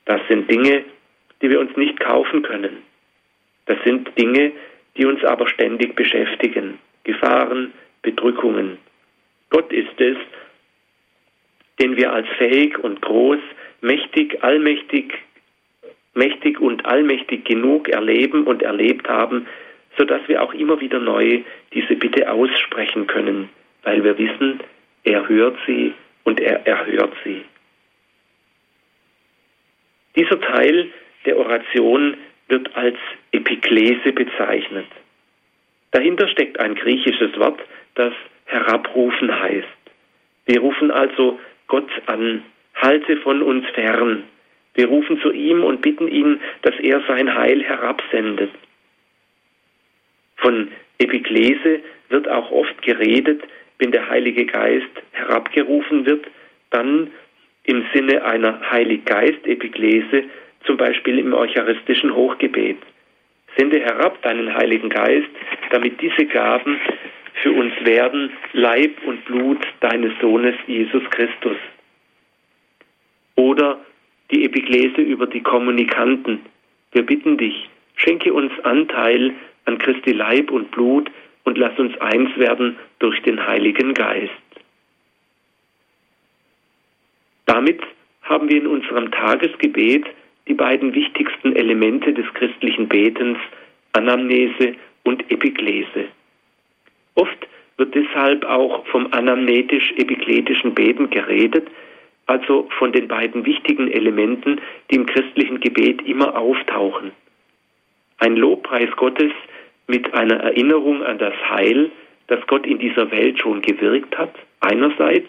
[0.04, 0.84] Das sind Dinge,
[1.40, 2.78] die wir uns nicht kaufen können.
[3.66, 4.52] Das sind Dinge,
[4.96, 6.78] die uns aber ständig beschäftigen.
[7.04, 8.78] Gefahren, Bedrückungen.
[9.50, 10.16] Gott ist es,
[11.82, 13.40] den wir als fähig und groß,
[13.80, 15.14] mächtig, allmächtig,
[16.14, 19.48] mächtig und allmächtig genug erleben und erlebt haben,
[19.98, 21.40] sodass wir auch immer wieder neu
[21.74, 23.48] diese Bitte aussprechen können,
[23.82, 24.60] weil wir wissen,
[25.02, 25.92] er hört sie
[26.22, 27.42] und er erhört sie.
[30.14, 30.88] Dieser Teil
[31.26, 32.16] der Oration
[32.46, 32.98] wird als
[33.32, 34.86] Epiklese bezeichnet.
[35.90, 37.60] Dahinter steckt ein griechisches Wort,
[37.96, 38.12] das
[38.44, 39.66] herabrufen heißt.
[40.46, 41.40] Wir rufen also
[41.72, 42.42] Gott an,
[42.74, 44.24] halte von uns fern.
[44.74, 48.50] Wir rufen zu ihm und bitten ihn, dass er sein Heil herabsendet.
[50.36, 51.80] Von Epiklese
[52.10, 53.40] wird auch oft geredet,
[53.78, 56.26] wenn der Heilige Geist herabgerufen wird,
[56.68, 57.10] dann
[57.64, 60.24] im Sinne einer Heiliggeist-Epiklese,
[60.66, 62.76] zum Beispiel im eucharistischen Hochgebet.
[63.56, 65.30] Sende herab deinen Heiligen Geist,
[65.70, 66.78] damit diese Gaben
[67.34, 71.56] für uns werden Leib und Blut deines Sohnes Jesus Christus.
[73.36, 73.80] Oder
[74.30, 76.40] die Epiklese über die Kommunikanten.
[76.92, 79.32] Wir bitten dich, schenke uns Anteil
[79.64, 81.10] an Christi Leib und Blut
[81.44, 84.30] und lass uns eins werden durch den Heiligen Geist.
[87.46, 87.80] Damit
[88.22, 90.06] haben wir in unserem Tagesgebet
[90.48, 93.38] die beiden wichtigsten Elemente des christlichen Betens,
[93.92, 96.08] Anamnese und Epiklese.
[97.14, 101.68] Oft wird deshalb auch vom anamnetisch-epikletischen Beten geredet,
[102.26, 107.12] also von den beiden wichtigen Elementen, die im christlichen Gebet immer auftauchen.
[108.18, 109.32] Ein Lobpreis Gottes
[109.88, 111.90] mit einer Erinnerung an das Heil,
[112.28, 115.28] das Gott in dieser Welt schon gewirkt hat, einerseits,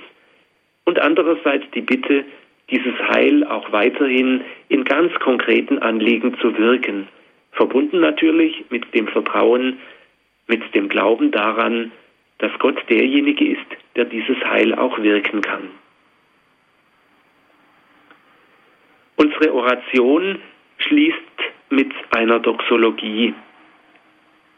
[0.85, 2.23] und andererseits die Bitte,
[2.69, 7.07] dieses Heil auch weiterhin in ganz konkreten Anliegen zu wirken,
[7.51, 9.79] verbunden natürlich mit dem Vertrauen,
[10.47, 11.91] mit dem Glauben daran,
[12.39, 15.69] dass Gott derjenige ist, der dieses Heil auch wirken kann.
[19.15, 20.39] Unsere Oration
[20.77, 21.17] schließt
[21.69, 23.33] mit einer Doxologie.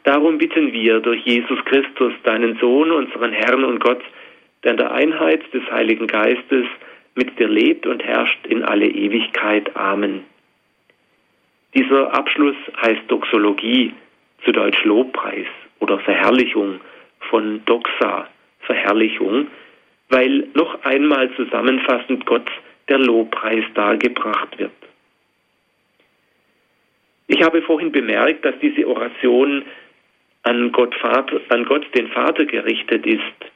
[0.04, 4.02] Darum bitten wir durch Jesus Christus, deinen Sohn, unseren Herrn und Gott,
[4.64, 6.66] der in der Einheit des Heiligen Geistes
[7.16, 9.76] mit dir lebt und herrscht in alle Ewigkeit.
[9.76, 10.24] Amen.
[11.76, 13.94] Dieser Abschluss heißt Doxologie,
[14.44, 15.48] zu Deutsch Lobpreis
[15.80, 16.80] oder Verherrlichung
[17.30, 18.28] von Doxa,
[18.62, 19.48] Verherrlichung,
[20.10, 22.50] weil noch einmal zusammenfassend Gott
[22.88, 24.72] der Lobpreis dargebracht wird.
[27.28, 29.66] Ich habe vorhin bemerkt, dass diese Oration
[30.44, 33.52] an Gott, Vater, an Gott den Vater gerichtet ist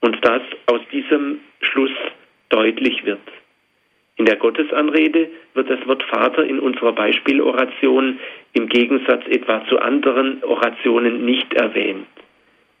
[0.00, 1.92] und das aus diesem Schluss
[2.48, 3.20] deutlich wird.
[4.16, 8.18] In der Gottesanrede wird das Wort Vater in unserer Beispieloration
[8.54, 12.06] im Gegensatz etwa zu anderen Orationen nicht erwähnt.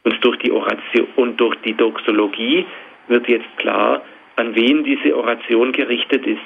[0.04, 2.64] Und durch die Oration und durch die Doxologie
[3.08, 4.02] wird jetzt klar,
[4.36, 6.40] an wen diese Oration gerichtet ist,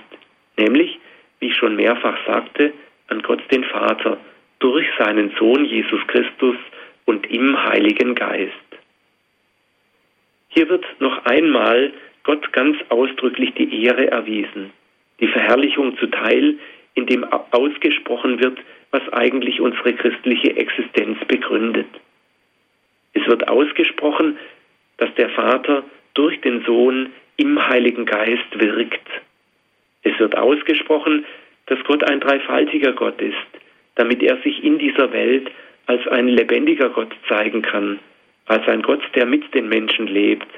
[0.56, 0.98] nämlich,
[1.38, 2.72] wie ich schon mehrfach sagte,
[3.08, 4.18] an Gott den Vater
[4.58, 6.56] durch seinen Sohn Jesus Christus
[7.04, 8.52] und im Heiligen Geist.
[10.48, 11.92] Hier wird noch einmal
[12.24, 14.72] Gott ganz ausdrücklich die Ehre erwiesen,
[15.20, 16.56] die Verherrlichung zuteil,
[16.94, 18.58] indem ausgesprochen wird,
[18.90, 21.86] was eigentlich unsere christliche Existenz begründet.
[23.12, 24.38] Es wird ausgesprochen,
[24.96, 29.08] dass der Vater durch den Sohn im Heiligen Geist wirkt.
[30.02, 31.24] Es wird ausgesprochen,
[31.66, 33.36] dass Gott ein dreifaltiger Gott ist,
[33.94, 35.50] damit er sich in dieser Welt
[35.86, 37.98] als ein lebendiger Gott zeigen kann,
[38.46, 40.48] als ein Gott, der mit den Menschen lebt,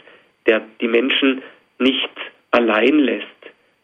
[0.46, 1.42] der die Menschen
[1.78, 2.10] nicht
[2.50, 3.26] allein lässt,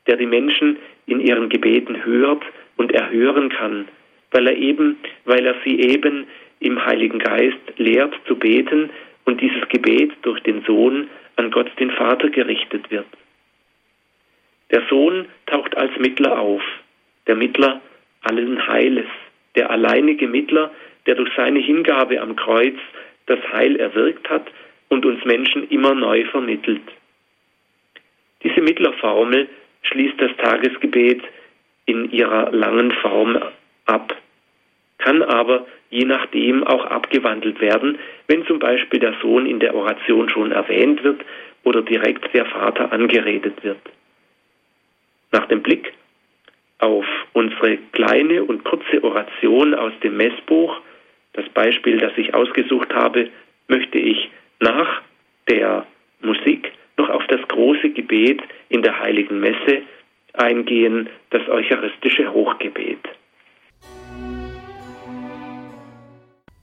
[0.08, 2.42] der die Menschen in ihren Gebeten hört
[2.76, 3.86] und erhören kann,
[4.32, 6.26] weil er eben, weil er sie eben
[6.60, 8.90] im Heiligen Geist lehrt zu beten
[9.24, 13.06] und dieses Gebet durch den Sohn an Gott den Vater gerichtet wird.
[14.70, 16.62] Der Sohn taucht als Mittler auf,
[17.26, 17.80] der Mittler
[18.22, 19.06] allen Heiles,
[19.54, 20.72] der alleinige Mittler,
[21.06, 22.76] der durch seine Hingabe am Kreuz
[23.26, 24.46] das Heil erwirkt hat
[24.88, 26.82] und uns Menschen immer neu vermittelt.
[28.42, 29.48] Diese Mittlerformel
[29.82, 31.22] schließt das Tagesgebet
[31.86, 33.38] in ihrer langen Form
[33.86, 34.14] ab,
[34.98, 40.28] kann aber je nachdem auch abgewandelt werden, wenn zum Beispiel der Sohn in der Oration
[40.28, 41.22] schon erwähnt wird
[41.64, 43.78] oder direkt der Vater angeredet wird.
[45.32, 45.92] Nach dem Blick
[46.78, 50.80] auf unsere kleine und kurze Oration aus dem Messbuch,
[51.32, 53.30] das Beispiel, das ich ausgesucht habe,
[53.68, 55.02] möchte ich nach
[55.48, 55.86] der
[56.20, 59.82] Musik noch auf das große Gebet in der heiligen Messe
[60.34, 62.98] eingehen, das eucharistische Hochgebet.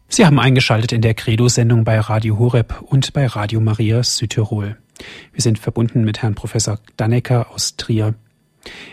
[0.08, 4.78] Sie haben eingeschaltet in der Credo-Sendung bei Radio Horeb und bei Radio Maria Südtirol.
[5.34, 8.16] Wir sind verbunden mit Herrn Professor Dannecker aus Trier.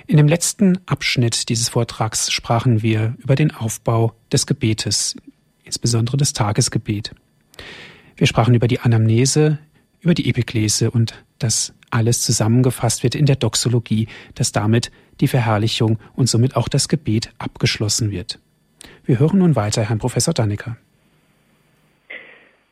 [0.07, 5.17] In dem letzten Abschnitt dieses Vortrags sprachen wir über den Aufbau des Gebetes,
[5.63, 7.15] insbesondere das Tagesgebet.
[8.17, 9.59] Wir sprachen über die Anamnese,
[10.01, 15.99] über die Epiklese und dass alles zusammengefasst wird in der Doxologie, dass damit die Verherrlichung
[16.17, 18.39] und somit auch das Gebet abgeschlossen wird.
[19.05, 20.77] Wir hören nun weiter Herrn Professor Dannecker.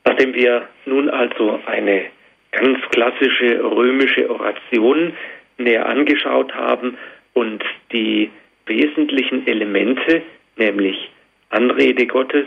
[0.05, 2.07] Nachdem wir nun also eine
[2.53, 5.13] ganz klassische römische Oration
[5.59, 6.97] näher angeschaut haben
[7.35, 8.31] und die
[8.67, 10.23] wesentlichen Elemente,
[10.57, 11.11] nämlich
[11.51, 12.47] Anrede Gottes,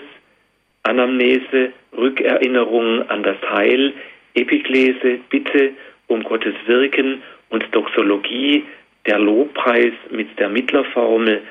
[0.84, 3.94] Anamnese, Rückerinnerung an das Heil,
[4.34, 5.74] Epiklese, Bitte
[6.14, 8.64] um Gottes Wirken und Doxologie,
[9.06, 11.42] der Lobpreis mit der Mittlerformel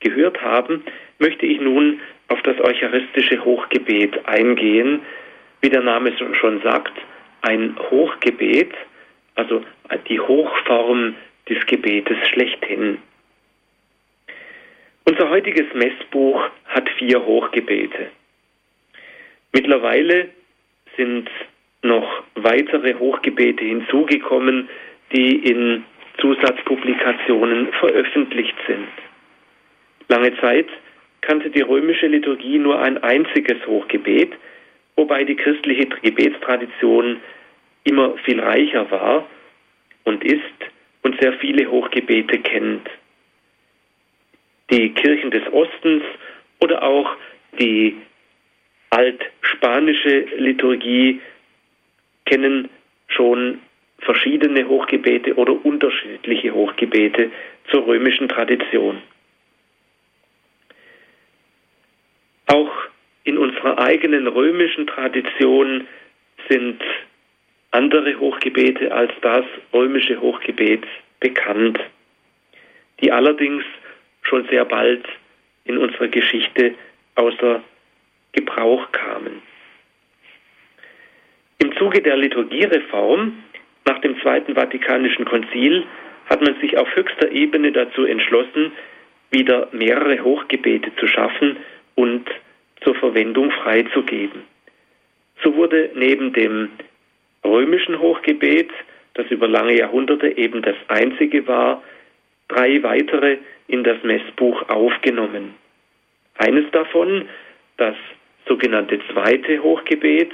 [0.00, 0.82] gehört haben,
[1.18, 5.02] möchte ich nun auf das eucharistische Hochgebet eingehen.
[5.60, 6.92] Wie der Name schon sagt,
[7.42, 8.72] ein Hochgebet,
[9.34, 9.62] also
[10.08, 11.14] die Hochform
[11.48, 12.98] des Gebetes schlechthin.
[15.04, 18.10] Unser heutiges Messbuch hat vier Hochgebete.
[19.52, 20.28] Mittlerweile
[20.96, 21.28] sind
[21.82, 24.68] noch weitere Hochgebete hinzugekommen,
[25.12, 25.84] die in
[26.20, 28.88] Zusatzpublikationen veröffentlicht sind.
[30.08, 30.68] Lange Zeit
[31.20, 34.32] kannte die römische Liturgie nur ein einziges Hochgebet,
[34.96, 37.18] wobei die christliche Gebetstradition
[37.84, 39.26] immer viel reicher war
[40.04, 40.40] und ist
[41.02, 42.88] und sehr viele Hochgebete kennt.
[44.70, 46.02] Die Kirchen des Ostens
[46.60, 47.16] oder auch
[47.58, 47.96] die
[48.90, 51.20] altspanische Liturgie
[52.32, 52.70] kennen
[53.08, 53.60] schon
[53.98, 57.30] verschiedene Hochgebete oder unterschiedliche Hochgebete
[57.70, 59.02] zur römischen Tradition.
[62.46, 62.72] Auch
[63.24, 65.86] in unserer eigenen römischen Tradition
[66.48, 66.82] sind
[67.70, 70.84] andere Hochgebete als das römische Hochgebet
[71.20, 71.78] bekannt,
[73.02, 73.62] die allerdings
[74.22, 75.04] schon sehr bald
[75.64, 76.74] in unserer Geschichte
[77.14, 77.62] außer
[78.32, 79.42] Gebrauch kamen.
[81.82, 83.42] Zuge der Liturgiereform
[83.86, 85.82] nach dem Zweiten Vatikanischen Konzil
[86.26, 88.70] hat man sich auf höchster Ebene dazu entschlossen,
[89.32, 91.56] wieder mehrere Hochgebete zu schaffen
[91.96, 92.30] und
[92.82, 94.42] zur Verwendung freizugeben.
[95.42, 96.68] So wurde neben dem
[97.44, 98.70] römischen Hochgebet,
[99.14, 101.82] das über lange Jahrhunderte eben das einzige war,
[102.46, 105.54] drei weitere in das Messbuch aufgenommen.
[106.38, 107.28] Eines davon,
[107.76, 107.96] das
[108.46, 110.30] sogenannte zweite Hochgebet,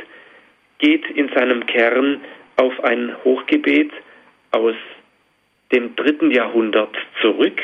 [0.79, 2.21] geht in seinem Kern
[2.57, 3.91] auf ein Hochgebet
[4.53, 4.75] aus
[5.73, 7.61] dem dritten Jahrhundert zurück,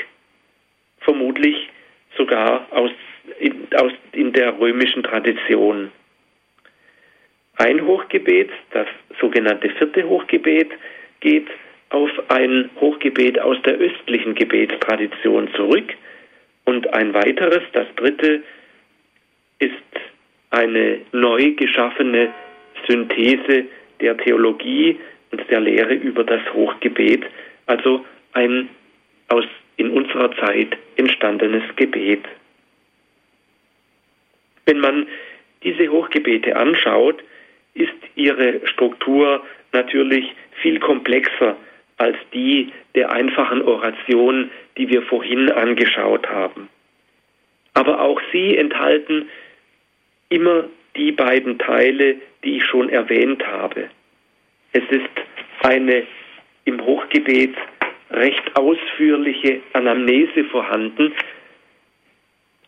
[1.01, 1.69] vermutlich
[2.17, 2.91] sogar aus,
[3.39, 5.91] in, aus, in der römischen Tradition.
[7.57, 8.87] Ein Hochgebet, das
[9.21, 10.71] sogenannte vierte Hochgebet,
[11.21, 11.49] geht
[11.91, 15.95] auf ein Hochgebet aus der östlichen Gebetstradition zurück
[16.65, 18.43] und ein weiteres, das dritte,
[19.61, 19.73] ist
[20.51, 22.33] eine neu geschaffene
[22.87, 23.65] Synthese
[24.01, 24.99] der Theologie
[25.31, 27.25] und der Lehre über das Hochgebet,
[27.67, 28.69] also ein
[29.29, 29.45] aus
[29.77, 32.25] in unserer Zeit entstandenes Gebet.
[34.67, 35.07] Wenn man
[35.63, 37.23] diese Hochgebete anschaut,
[37.75, 40.33] ist ihre Struktur natürlich
[40.63, 41.57] viel komplexer
[41.97, 46.69] als die der einfachen Oration, die wir vorhin angeschaut haben.
[47.75, 49.29] Aber auch sie enthalten
[50.29, 50.65] immer
[50.97, 53.89] die beiden Teile, die ich schon erwähnt habe.
[54.73, 55.11] Es ist
[55.63, 56.05] eine
[56.65, 57.55] im Hochgebet
[58.11, 61.13] recht ausführliche Anamnese vorhanden,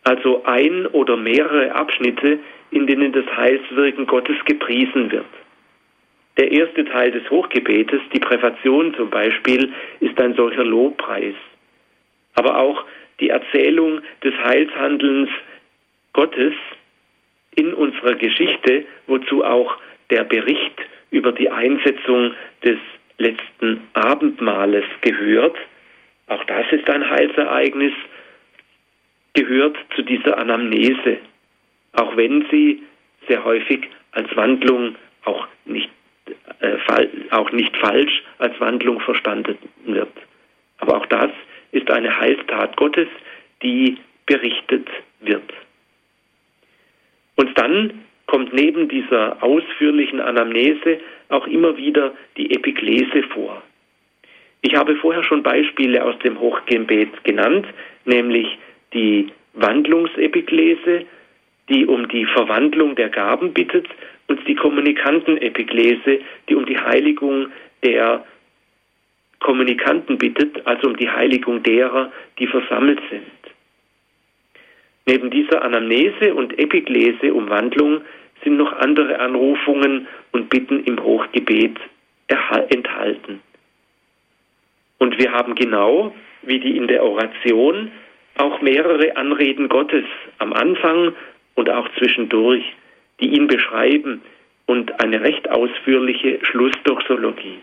[0.03, 2.39] also ein oder mehrere Abschnitte,
[2.71, 5.25] in denen das Heilswirken Gottes gepriesen wird.
[6.37, 11.33] Der erste Teil des Hochgebetes, die Präfation zum Beispiel, ist ein solcher Lobpreis.
[12.35, 12.85] Aber auch
[13.19, 15.29] die Erzählung des Heilshandelns
[16.13, 16.53] Gottes
[17.57, 19.75] in unserer Geschichte, wozu auch
[20.09, 20.79] der Bericht
[21.11, 22.33] über die Einsetzung
[22.63, 22.77] des
[23.17, 25.57] letzten Abendmahles gehört.
[26.27, 27.93] Auch das ist ein Heilsereignis,
[29.33, 31.17] gehört zu dieser Anamnese,
[31.93, 32.83] auch wenn sie
[33.27, 34.95] sehr häufig als Wandlung
[35.25, 35.89] auch nicht,
[36.59, 36.77] äh,
[37.31, 40.13] auch nicht falsch als Wandlung verstanden wird.
[40.79, 41.31] Aber auch das
[41.71, 43.07] ist eine Heilstat Gottes,
[43.61, 44.87] die berichtet
[45.21, 45.53] wird.
[47.57, 50.99] Dann kommt neben dieser ausführlichen Anamnese
[51.29, 53.63] auch immer wieder die Epiklese vor.
[54.61, 57.65] Ich habe vorher schon Beispiele aus dem Hochgebet genannt,
[58.05, 58.47] nämlich
[58.93, 61.05] die Wandlungsepiklese,
[61.69, 63.87] die um die Verwandlung der Gaben bittet,
[64.27, 67.47] und die Kommunikantenepiklese, die um die Heiligung
[67.81, 68.25] der
[69.39, 73.23] Kommunikanten bittet, also um die Heiligung derer, die versammelt sind.
[75.07, 78.01] Neben dieser Anamnese und Epiklese um Wandlung
[78.43, 81.77] sind noch andere Anrufungen und Bitten im Hochgebet
[82.27, 83.41] enthalten.
[84.97, 87.89] Und wir haben genau, wie die in der Oration,
[88.37, 90.03] auch mehrere Anreden Gottes
[90.39, 91.13] am Anfang
[91.55, 92.63] und auch zwischendurch,
[93.21, 94.21] die ihn beschreiben
[94.65, 97.59] und eine recht ausführliche Schlussdoxologie.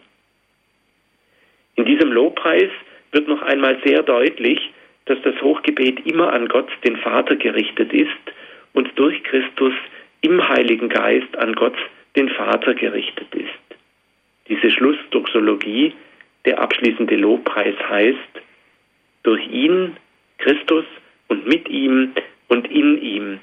[1.76, 2.70] In diesem Lobpreis
[3.12, 4.72] wird noch einmal sehr deutlich,
[5.07, 8.11] dass das Hochgebet immer an Gott, den Vater, gerichtet ist
[8.72, 9.74] und durch Christus
[10.22, 11.76] im Heiligen Geist an Gott,
[12.16, 13.78] den Vater, gerichtet ist.
[14.48, 15.92] Diese Schlussdoxologie,
[16.44, 18.18] der abschließende Lobpreis heißt,
[19.22, 19.96] durch ihn,
[20.38, 20.84] Christus,
[21.28, 22.12] und mit ihm
[22.48, 23.40] und in ihm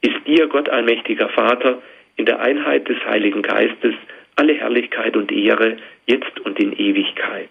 [0.00, 1.80] ist dir, Gott allmächtiger Vater,
[2.16, 3.94] in der Einheit des Heiligen Geistes
[4.36, 5.76] alle Herrlichkeit und Ehre,
[6.06, 7.50] jetzt und in Ewigkeit.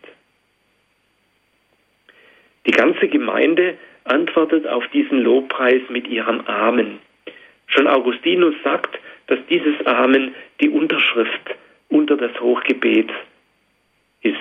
[2.65, 6.99] Die ganze Gemeinde antwortet auf diesen Lobpreis mit ihrem Amen.
[7.67, 11.55] Schon Augustinus sagt, dass dieses Amen die Unterschrift
[11.89, 13.09] unter das Hochgebet
[14.21, 14.37] ist.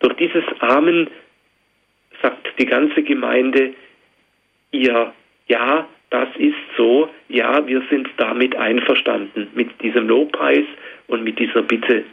[0.00, 1.08] Durch dieses Amen
[2.22, 3.74] sagt die ganze Gemeinde
[4.70, 5.12] ihr
[5.46, 10.64] Ja, das ist so, ja, wir sind damit einverstanden, mit diesem Lobpreis
[11.06, 12.04] und mit dieser Bitte,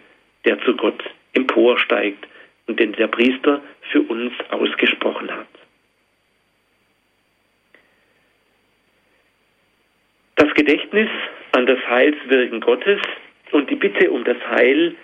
[0.46, 1.04] der zu Gott
[1.34, 2.26] emporsteigt
[2.68, 3.62] und den der Priester
[3.92, 5.48] für uns ausgesprochen hat.
[10.36, 11.10] Das Gedächtnis
[11.54, 13.00] an das Heilswirken Gottes
[13.52, 14.96] und die Bitte um das Heil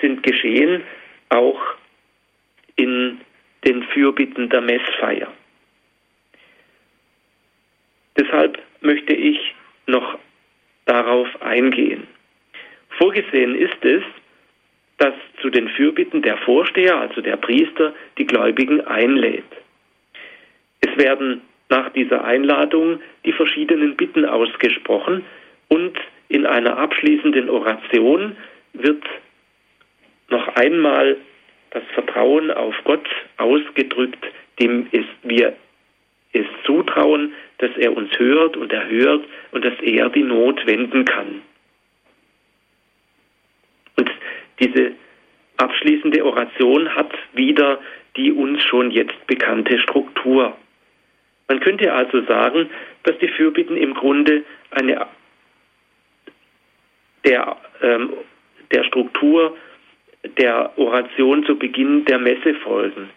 [0.00, 0.82] sind geschehen
[1.28, 1.60] auch
[2.76, 3.20] in
[3.64, 5.32] den Fürbitten der Messfeier.
[8.16, 9.54] Deshalb möchte ich
[9.86, 10.18] noch
[10.86, 12.06] darauf eingehen.
[12.98, 14.02] Vorgesehen ist es,
[15.00, 19.44] dass zu den Fürbitten der Vorsteher, also der Priester, die Gläubigen einlädt.
[20.82, 21.40] Es werden
[21.70, 25.24] nach dieser Einladung die verschiedenen Bitten ausgesprochen
[25.68, 25.98] und
[26.28, 28.36] in einer abschließenden Oration
[28.74, 29.02] wird
[30.28, 31.16] noch einmal
[31.70, 34.22] das Vertrauen auf Gott ausgedrückt,
[34.60, 35.56] dem es, wir
[36.34, 41.40] es zutrauen, dass er uns hört und erhört und dass er die Not wenden kann.
[43.96, 44.10] Und
[44.60, 44.92] diese
[45.56, 47.80] abschließende Oration hat wieder
[48.16, 50.56] die uns schon jetzt bekannte Struktur.
[51.48, 52.70] Man könnte also sagen,
[53.04, 55.06] dass die Fürbitten im Grunde eine
[57.24, 58.10] der, ähm,
[58.72, 59.56] der Struktur
[60.38, 63.10] der Oration zu Beginn der Messe folgen.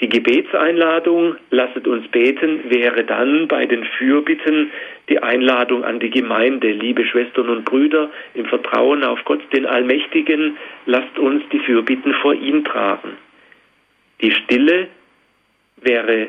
[0.00, 4.70] Die Gebetseinladung, lasset uns beten, wäre dann bei den Fürbitten
[5.10, 10.56] die Einladung an die Gemeinde, liebe Schwestern und Brüder, im Vertrauen auf Gott, den Allmächtigen,
[10.86, 13.18] lasst uns die Fürbitten vor ihn tragen.
[14.22, 14.88] Die Stille
[15.82, 16.28] wäre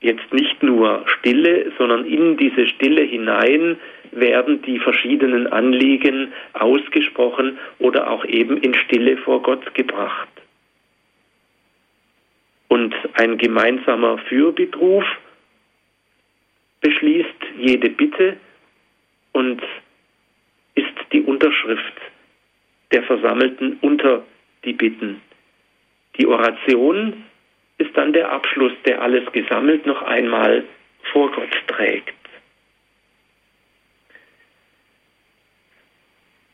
[0.00, 3.76] jetzt nicht nur Stille, sondern in diese Stille hinein
[4.10, 10.35] werden die verschiedenen Anliegen ausgesprochen oder auch eben in Stille vor Gott gebracht.
[12.86, 15.04] Und ein gemeinsamer Fürbittruf
[16.82, 18.36] beschließt jede Bitte
[19.32, 19.60] und
[20.76, 21.94] ist die Unterschrift
[22.92, 24.22] der Versammelten unter
[24.64, 25.20] die Bitten.
[26.16, 27.24] Die Oration
[27.78, 30.62] ist dann der Abschluss, der alles gesammelt noch einmal
[31.10, 32.14] vor Gott trägt.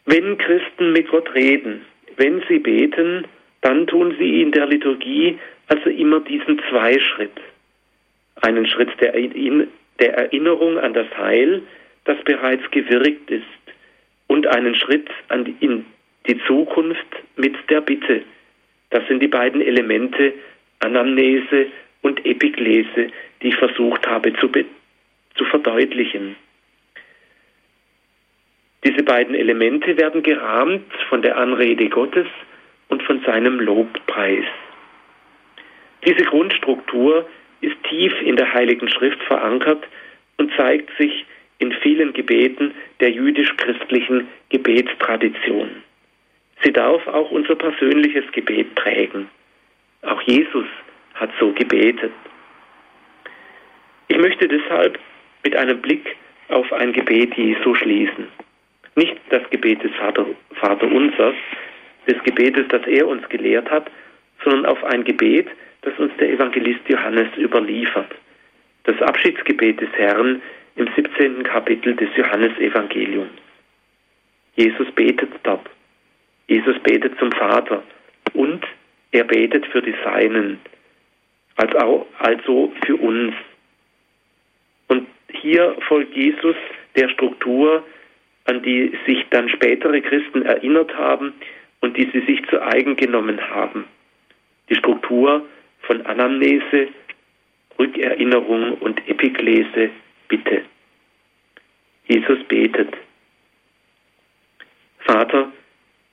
[0.07, 1.85] Wenn Christen mit Gott reden,
[2.16, 3.26] wenn sie beten,
[3.61, 5.39] dann tun sie in der Liturgie
[5.69, 7.41] also immer diesen Zweischritt.
[8.37, 9.13] Einen Schritt der,
[9.99, 11.63] der Erinnerung an das Heil,
[12.05, 13.45] das bereits gewirkt ist,
[14.27, 15.85] und einen Schritt die, in
[16.27, 17.07] die Zukunft
[17.37, 18.23] mit der Bitte.
[18.91, 20.35] Das sind die beiden Elemente
[20.81, 21.67] Anamnese
[22.03, 23.09] und Epiklese,
[23.41, 24.51] die ich versucht habe zu,
[25.37, 26.37] zu verdeutlichen.
[28.85, 32.27] Diese beiden Elemente werden gerahmt von der Anrede Gottes
[32.89, 34.45] und von seinem Lobpreis.
[36.05, 37.28] Diese Grundstruktur
[37.61, 39.84] ist tief in der Heiligen Schrift verankert
[40.36, 41.24] und zeigt sich
[41.59, 45.70] in vielen Gebeten der jüdisch-christlichen Gebetstradition.
[46.62, 49.28] Sie darf auch unser persönliches Gebet prägen.
[50.03, 50.66] Auch Jesus
[51.14, 52.12] hat so gebetet.
[54.09, 54.98] Ich möchte deshalb
[55.44, 56.16] mit einem Blick
[56.48, 58.28] auf ein Gebet Jesu schließen.
[58.96, 60.26] Nicht das Gebet des Vater,
[60.61, 61.34] Vater Unsers,
[62.07, 63.90] des Gebetes, das er uns gelehrt hat,
[64.44, 65.48] sondern auf ein Gebet,
[65.83, 68.14] das uns der Evangelist Johannes überliefert.
[68.85, 70.43] Das Abschiedsgebet des Herrn
[70.76, 71.43] im 17.
[71.43, 73.30] Kapitel des Johannesevangeliums.
[74.57, 75.68] Jesus betet dort.
[76.49, 77.83] Jesus betet zum Vater
[78.35, 78.64] und
[79.12, 80.59] er betet für die Seinen,
[81.57, 83.35] also, für uns.
[84.89, 86.57] Und hier folgt Jesus
[86.97, 87.85] der Struktur,
[88.45, 91.33] an die sich dann spätere Christen erinnert haben
[91.80, 93.85] und die sie sich zu eigen genommen haben.
[94.68, 95.45] Die Struktur
[95.83, 96.89] von Anamnese,
[97.78, 99.91] Rückerinnerung und Epiklese,
[100.28, 100.62] Bitte.
[102.07, 102.97] Jesus betet.
[105.01, 105.53] Vater,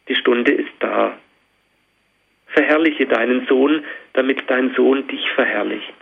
[0.09, 1.17] die Stunde ist da.
[2.47, 5.93] Verherrliche deinen Sohn, damit dein Sohn dich verherrlicht.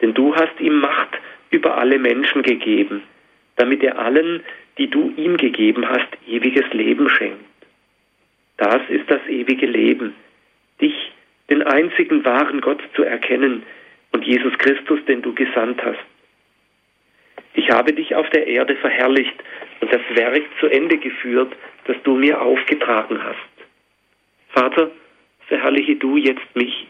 [0.00, 1.16] Denn du hast ihm Macht
[1.50, 3.02] über alle Menschen gegeben,
[3.56, 4.42] damit er allen,
[4.78, 7.44] die du ihm gegeben hast, ewiges Leben schenkt.
[8.56, 10.14] Das ist das ewige Leben,
[10.80, 11.12] dich
[11.50, 13.62] den einzigen wahren Gott zu erkennen
[14.12, 15.98] und Jesus Christus, den du gesandt hast.
[17.54, 19.34] Ich habe dich auf der Erde verherrlicht
[19.80, 23.38] und das Werk zu Ende geführt, das du mir aufgetragen hast.
[24.50, 24.90] Vater,
[25.46, 26.86] verherrliche du jetzt mich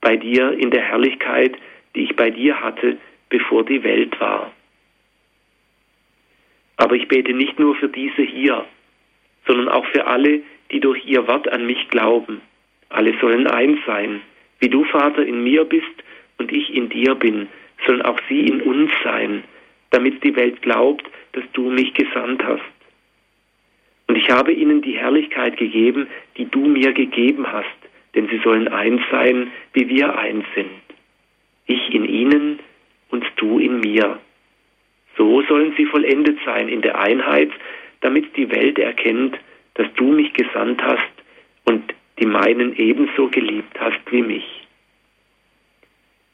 [0.00, 1.56] bei dir in der Herrlichkeit,
[1.94, 2.98] die ich bei dir hatte,
[3.30, 4.52] bevor die Welt war.
[6.76, 8.66] Aber ich bete nicht nur für diese hier,
[9.46, 10.42] sondern auch für alle,
[10.74, 12.40] die durch ihr Wort an mich glauben.
[12.88, 14.20] Alle sollen eins sein.
[14.58, 16.02] Wie du, Vater, in mir bist
[16.38, 17.46] und ich in dir bin,
[17.86, 19.44] sollen auch sie in uns sein,
[19.90, 22.60] damit die Welt glaubt, dass du mich gesandt hast.
[24.08, 27.68] Und ich habe ihnen die Herrlichkeit gegeben, die du mir gegeben hast,
[28.16, 30.70] denn sie sollen eins sein, wie wir eins sind.
[31.66, 32.58] Ich in ihnen
[33.10, 34.18] und du in mir.
[35.16, 37.52] So sollen sie vollendet sein in der Einheit,
[38.00, 39.38] damit die Welt erkennt,
[39.74, 41.12] dass du mich gesandt hast
[41.64, 44.66] und die meinen ebenso geliebt hast wie mich.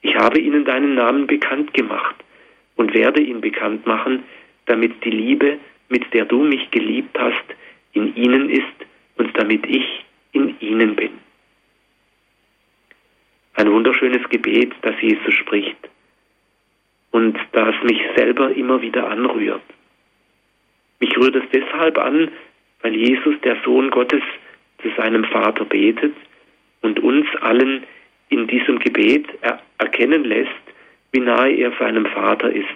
[0.03, 2.16] Ich habe ihnen deinen Namen bekannt gemacht
[2.76, 4.24] und werde ihn bekannt machen,
[4.66, 7.45] damit die Liebe, mit der du mich geliebt hast,
[7.93, 8.86] in ihnen ist
[9.16, 11.11] und damit ich in ihnen bin.
[13.55, 15.76] Ein wunderschönes Gebet, das Jesus spricht
[17.11, 19.62] und das mich selber immer wieder anrührt.
[21.01, 22.30] Mich rührt es deshalb an,
[22.83, 24.22] weil Jesus, der Sohn Gottes,
[24.83, 26.14] zu seinem Vater betet
[26.83, 27.85] und uns allen
[28.31, 30.51] in diesem Gebet er erkennen lässt,
[31.12, 32.66] wie nahe er seinem Vater ist,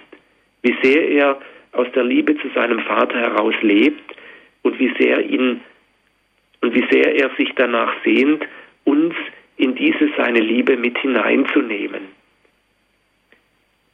[0.61, 1.39] wie sehr er
[1.71, 4.15] aus der Liebe zu seinem Vater heraus lebt
[4.63, 5.61] und wie sehr ihn
[6.61, 8.45] und wie sehr er sich danach sehnt,
[8.83, 9.13] uns
[9.57, 12.01] in diese seine Liebe mit hineinzunehmen.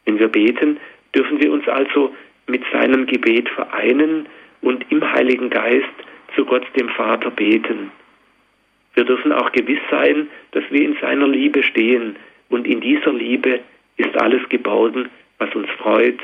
[0.05, 0.79] Wenn wir beten,
[1.15, 2.15] dürfen wir uns also
[2.47, 4.27] mit seinem Gebet vereinen
[4.61, 5.89] und im Heiligen Geist
[6.35, 7.91] zu Gott dem Vater beten.
[8.93, 12.15] Wir dürfen auch gewiss sein, dass wir in seiner Liebe stehen
[12.49, 13.61] und in dieser Liebe
[13.97, 16.19] ist alles geborgen, was uns freut,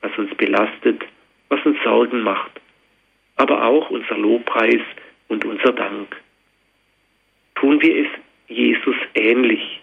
[0.00, 1.02] was uns belastet,
[1.48, 2.60] was uns Sorgen macht,
[3.36, 4.80] aber auch unser Lobpreis
[5.28, 6.16] und unser Dank.
[7.56, 8.08] Tun wir es
[8.48, 9.80] Jesus ähnlich,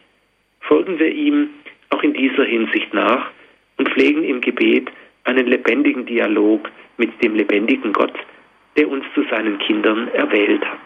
[0.61, 1.49] folgen wir ihm
[1.89, 3.31] auch in dieser Hinsicht nach
[3.77, 4.89] und pflegen im Gebet
[5.23, 8.13] einen lebendigen Dialog mit dem lebendigen Gott,
[8.77, 10.79] der uns zu seinen Kindern erwählt hat.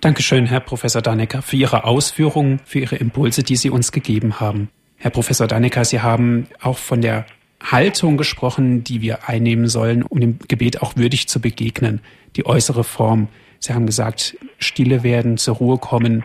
[0.00, 4.68] Dankeschön, Herr Professor Dannecker, für Ihre Ausführungen, für Ihre Impulse, die Sie uns gegeben haben.
[4.98, 7.24] Herr Professor Dannecker, Sie haben auch von der
[7.62, 12.00] Haltung gesprochen, die wir einnehmen sollen, um dem Gebet auch würdig zu begegnen,
[12.36, 13.28] die äußere Form.
[13.58, 16.24] Sie haben gesagt, stille werden, zur Ruhe kommen,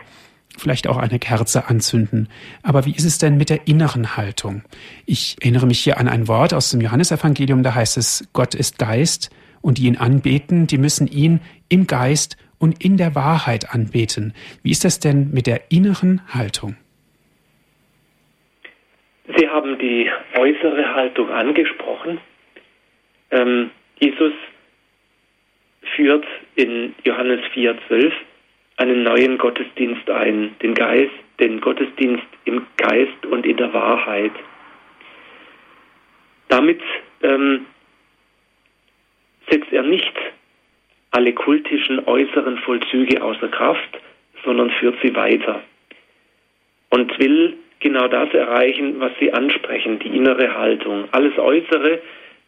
[0.56, 2.28] vielleicht auch eine Kerze anzünden.
[2.62, 4.62] Aber wie ist es denn mit der inneren Haltung?
[5.06, 8.78] Ich erinnere mich hier an ein Wort aus dem Johannesevangelium, da heißt es, Gott ist
[8.78, 9.30] Geist
[9.62, 14.34] und die ihn anbeten, die müssen ihn im Geist und in der Wahrheit anbeten.
[14.62, 16.76] Wie ist das denn mit der inneren Haltung?
[19.36, 22.18] Sie haben die äußere Haltung angesprochen.
[23.30, 24.32] Ähm, Jesus
[25.94, 26.26] führt
[26.56, 28.12] in Johannes 4,12
[28.80, 34.32] einen neuen Gottesdienst ein, den Geist, den Gottesdienst im Geist und in der Wahrheit.
[36.48, 36.80] Damit
[37.22, 37.66] ähm,
[39.50, 40.14] setzt er nicht
[41.10, 44.00] alle kultischen äußeren Vollzüge außer Kraft,
[44.44, 45.62] sondern führt sie weiter
[46.88, 51.04] und will genau das erreichen, was Sie ansprechen, die innere Haltung.
[51.12, 52.00] Alles Äußere,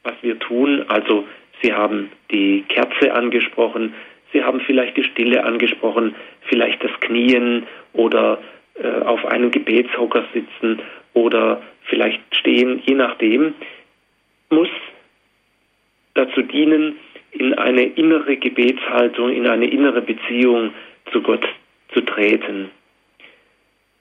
[0.03, 1.29] was wir tun, also
[1.61, 3.95] Sie haben die Kerze angesprochen,
[4.33, 6.15] Sie haben vielleicht die Stille angesprochen,
[6.49, 8.39] vielleicht das Knien oder
[8.75, 10.81] äh, auf einem Gebetshocker sitzen
[11.15, 13.55] oder vielleicht stehen, je nachdem,
[14.51, 14.69] muss
[16.15, 16.97] dazu dienen,
[17.33, 20.73] in eine innere Gebetshaltung, in eine innere Beziehung
[21.11, 21.47] zu Gott
[21.93, 22.71] zu treten.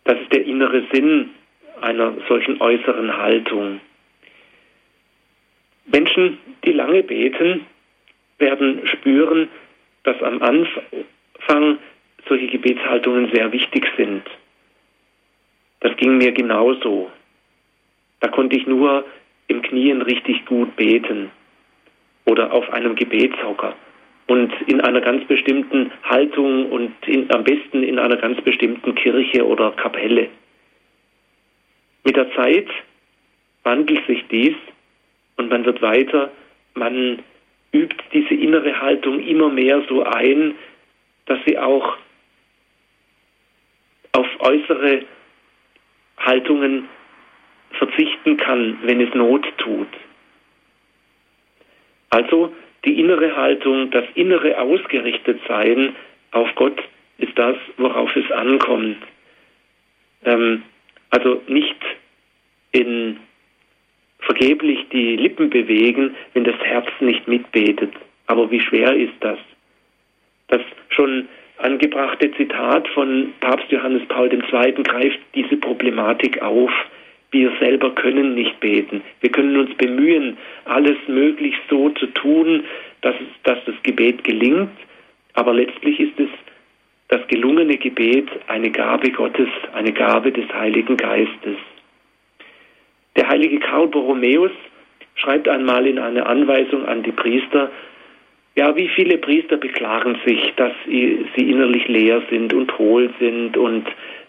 [0.03, 1.29] Das ist der innere Sinn
[1.79, 3.79] einer solchen äußeren Haltung.
[5.85, 7.65] Menschen, die lange beten,
[8.37, 9.47] werden spüren,
[10.03, 11.79] dass am Anfang
[12.27, 14.23] solche Gebetshaltungen sehr wichtig sind.
[15.81, 17.11] Das ging mir genauso.
[18.19, 19.05] Da konnte ich nur
[19.47, 21.31] im Knien richtig gut beten
[22.25, 23.75] oder auf einem Gebetshocker
[24.27, 29.45] und in einer ganz bestimmten Haltung und in, am besten in einer ganz bestimmten Kirche
[29.45, 30.29] oder Kapelle.
[32.03, 32.67] Mit der Zeit
[33.63, 34.55] wandelt sich dies
[35.37, 36.31] und man wird weiter,
[36.75, 37.19] man
[37.73, 40.55] übt diese innere Haltung immer mehr so ein,
[41.25, 41.97] dass sie auch
[44.13, 45.05] auf äußere
[46.17, 46.89] Haltungen
[47.71, 49.87] verzichten kann, wenn es Not tut.
[52.09, 52.53] Also
[52.83, 55.95] die innere Haltung, das innere Ausgerichtetsein
[56.31, 56.81] auf Gott
[57.17, 58.97] ist das, worauf es ankommt.
[60.25, 60.63] Ähm,
[61.09, 61.77] also nicht
[62.71, 63.17] in
[64.21, 67.91] vergeblich die Lippen bewegen, wenn das Herz nicht mitbetet.
[68.27, 69.37] Aber wie schwer ist das?
[70.47, 74.83] Das schon angebrachte Zitat von Papst Johannes Paul II.
[74.83, 76.71] greift diese Problematik auf.
[77.31, 79.01] Wir selber können nicht beten.
[79.21, 82.65] Wir können uns bemühen, alles möglichst so zu tun,
[83.01, 84.69] dass, dass das Gebet gelingt.
[85.33, 86.29] Aber letztlich ist es
[87.07, 91.57] das gelungene Gebet eine Gabe Gottes, eine Gabe des Heiligen Geistes.
[93.15, 94.51] Der heilige Karl Borromäus
[95.15, 97.69] schreibt einmal in einer Anweisung an die Priester,
[98.55, 103.85] ja, wie viele Priester beklagen sich, dass sie innerlich leer sind und hohl sind und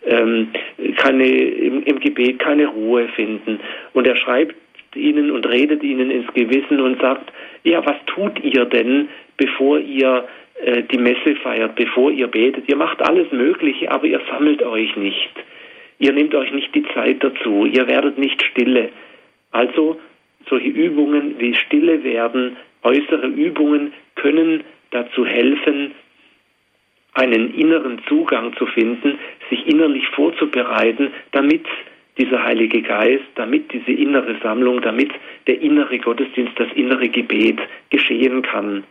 [0.06, 0.48] ähm,
[0.96, 3.58] keine, im, im Gebet keine Ruhe finden.
[3.94, 4.54] Und er schreibt
[4.94, 7.32] ihnen und redet ihnen ins Gewissen und sagt,
[7.64, 10.24] ja, was tut ihr denn, bevor ihr
[10.64, 12.68] äh, die Messe feiert, bevor ihr betet?
[12.68, 15.32] Ihr macht alles Mögliche, aber ihr sammelt euch nicht.
[16.02, 18.88] Ihr nehmt euch nicht die Zeit dazu, ihr werdet nicht stille.
[19.52, 20.00] Also
[20.50, 25.92] solche Übungen wie stille werden, äußere Übungen können dazu helfen,
[27.14, 31.66] einen inneren Zugang zu finden, sich innerlich vorzubereiten, damit
[32.18, 35.12] dieser Heilige Geist, damit diese innere Sammlung, damit
[35.46, 38.82] der innere Gottesdienst, das innere Gebet geschehen kann.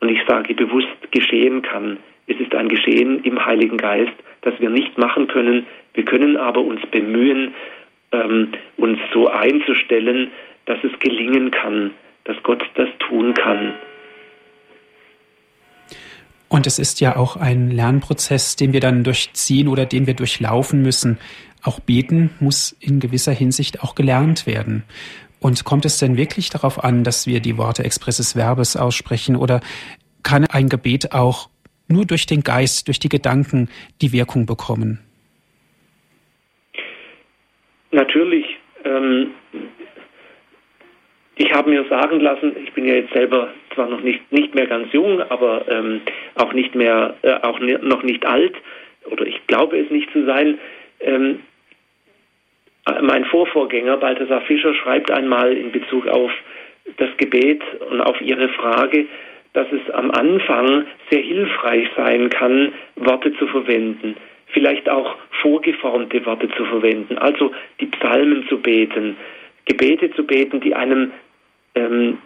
[0.00, 1.96] Und ich sage bewusst geschehen kann.
[2.26, 5.64] Es ist ein Geschehen im Heiligen Geist, das wir nicht machen können.
[5.94, 7.54] Wir können aber uns bemühen,
[8.12, 10.30] ähm, uns so einzustellen,
[10.66, 11.92] dass es gelingen kann,
[12.24, 13.74] dass Gott das tun kann.
[16.48, 20.82] Und es ist ja auch ein Lernprozess, den wir dann durchziehen oder den wir durchlaufen
[20.82, 21.18] müssen.
[21.62, 24.84] Auch beten muss in gewisser Hinsicht auch gelernt werden.
[25.40, 29.60] Und kommt es denn wirklich darauf an, dass wir die Worte expresses Verbes aussprechen oder
[30.22, 31.50] kann ein Gebet auch
[31.88, 33.68] nur durch den Geist, durch die Gedanken
[34.00, 35.00] die Wirkung bekommen?
[37.94, 38.44] Natürlich.
[38.84, 39.34] Ähm,
[41.36, 44.66] ich habe mir sagen lassen, ich bin ja jetzt selber zwar noch nicht, nicht mehr
[44.66, 46.00] ganz jung, aber ähm,
[46.34, 48.54] auch nicht mehr, äh, auch noch nicht alt,
[49.10, 50.58] oder ich glaube es nicht zu sein.
[51.00, 51.40] Ähm,
[53.00, 56.32] mein Vorvorgänger Balthasar Fischer schreibt einmal in Bezug auf
[56.96, 59.06] das Gebet und auf Ihre Frage,
[59.52, 64.16] dass es am Anfang sehr hilfreich sein kann, Worte zu verwenden,
[64.54, 69.16] vielleicht auch vorgeformte Worte zu verwenden, also die Psalmen zu beten,
[69.66, 71.12] Gebete zu beten, die einem
[71.74, 72.18] ähm,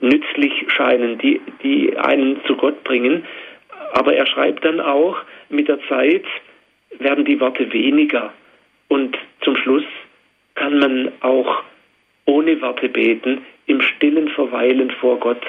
[0.00, 3.24] nützlich scheinen, die, die einen zu Gott bringen.
[3.92, 5.16] Aber er schreibt dann auch,
[5.48, 6.24] mit der Zeit
[6.98, 8.32] werden die Worte weniger
[8.88, 9.84] und zum Schluss
[10.54, 11.62] kann man auch
[12.24, 15.42] ohne Worte beten, im stillen Verweilen vor Gott,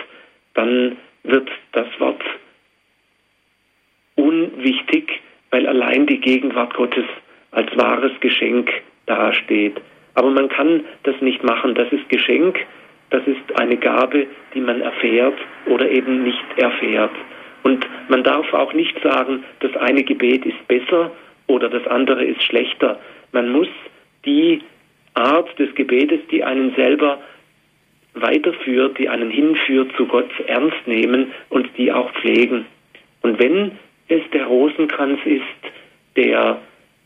[0.54, 2.24] dann wird das Wort
[4.16, 5.22] unwichtig,
[5.52, 7.06] weil allein die Gegenwart Gottes
[7.52, 8.72] als wahres Geschenk
[9.06, 9.80] dasteht.
[10.16, 12.60] Aber man kann das nicht machen, das ist Geschenk
[13.10, 17.12] das ist eine Gabe, die man erfährt oder eben nicht erfährt.
[17.64, 21.12] Und man darf auch nicht sagen, das eine Gebet ist besser
[21.48, 23.00] oder das andere ist schlechter.
[23.32, 23.68] Man muss
[24.26, 24.62] die
[25.16, 27.20] Art des Gebetes, die einen selber
[28.14, 32.66] weiterführt, die einen hinführt zu Gott, ernst nehmen und die auch pflegen.
[33.22, 33.72] Und wenn
[34.10, 35.44] es der Rosenkranz ist,
[36.16, 36.60] der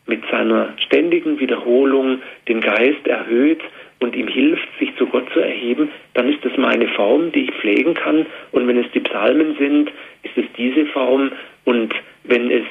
[0.06, 3.60] mit seiner ständigen Wiederholung den Geist erhöht
[4.00, 7.52] und ihm hilft, sich zu Gott zu erheben, dann ist das meine Form, die ich
[7.52, 8.26] pflegen kann.
[8.52, 9.90] Und wenn es die Psalmen sind,
[10.22, 11.32] ist es diese Form.
[11.64, 11.94] Und
[12.24, 12.64] wenn es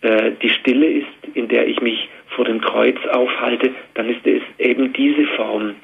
[0.00, 4.42] äh, die Stille ist, in der ich mich vor dem Kreuz aufhalte, dann ist es
[4.58, 5.74] eben diese Form.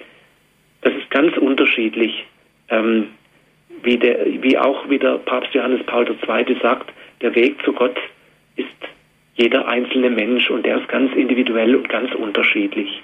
[0.82, 2.24] Das ist ganz unterschiedlich.
[2.70, 3.08] Ähm,
[3.82, 6.56] wie, der, wie auch wieder Papst Johannes Paul II.
[6.62, 6.92] sagt,
[7.24, 7.96] der Weg zu Gott
[8.54, 8.68] ist
[9.34, 13.02] jeder einzelne Mensch und der ist ganz individuell und ganz unterschiedlich.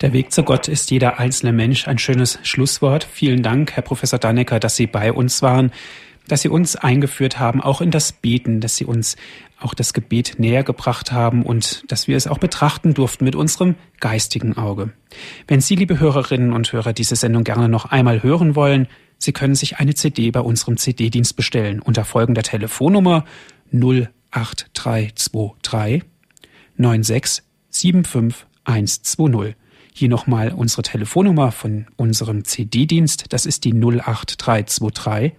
[0.00, 1.86] Der Weg zu Gott ist jeder einzelne Mensch.
[1.86, 3.04] Ein schönes Schlusswort.
[3.04, 5.70] Vielen Dank, Herr Professor Dannecker, dass Sie bei uns waren,
[6.26, 9.16] dass Sie uns eingeführt haben, auch in das Beten, dass Sie uns
[9.60, 13.76] auch das Gebet näher gebracht haben und dass wir es auch betrachten durften mit unserem
[14.00, 14.90] geistigen Auge.
[15.46, 18.88] Wenn Sie, liebe Hörerinnen und Hörer, diese Sendung gerne noch einmal hören wollen,
[19.18, 23.24] Sie können sich eine CD bei unserem CD-Dienst bestellen unter folgender Telefonnummer
[23.72, 26.02] 08323
[26.78, 29.56] 96 75 120.
[29.92, 33.32] Hier nochmal unsere Telefonnummer von unserem CD-Dienst.
[33.32, 35.32] Das ist die 08323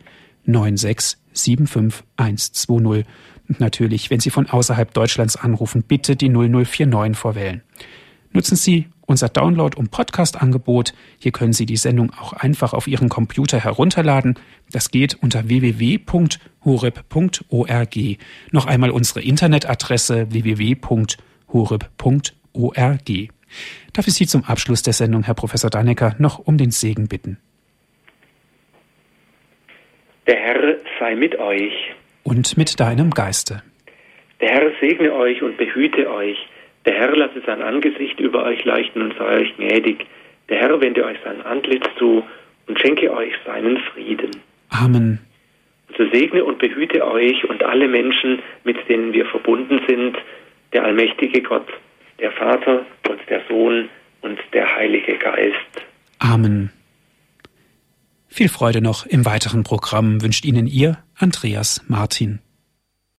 [0.47, 3.05] 9675120.
[3.49, 7.61] Und natürlich, wenn Sie von außerhalb Deutschlands anrufen, bitte die 0049 vorwählen.
[8.32, 10.93] Nutzen Sie unser Download- und Podcast-Angebot.
[11.17, 14.35] Hier können Sie die Sendung auch einfach auf Ihren Computer herunterladen.
[14.71, 16.37] Das geht unter www.horeb.org.
[18.51, 21.17] Noch einmal unsere Internetadresse www.horeb.org.
[23.93, 27.37] Darf ich Sie zum Abschluss der Sendung, Herr Professor Dannecker, noch um den Segen bitten?
[30.27, 31.73] Der Herr sei mit euch.
[32.23, 33.63] Und mit deinem Geiste.
[34.41, 36.37] Der Herr segne euch und behüte euch.
[36.88, 40.05] Der Herr lasse sein Angesicht über euch leuchten und sei euch gnädig.
[40.47, 42.23] Der Herr wende euch sein Antlitz zu
[42.67, 44.31] und schenke euch seinen Frieden.
[44.69, 45.19] Amen.
[45.89, 50.17] Und so segne und behüte euch und alle Menschen, mit denen wir verbunden sind,
[50.71, 51.67] der allmächtige Gott,
[52.21, 53.89] der Vater und der Sohn
[54.21, 55.85] und der Heilige Geist.
[56.19, 56.71] Amen.
[58.29, 62.39] Viel Freude noch im weiteren Programm wünscht Ihnen Ihr Andreas Martin.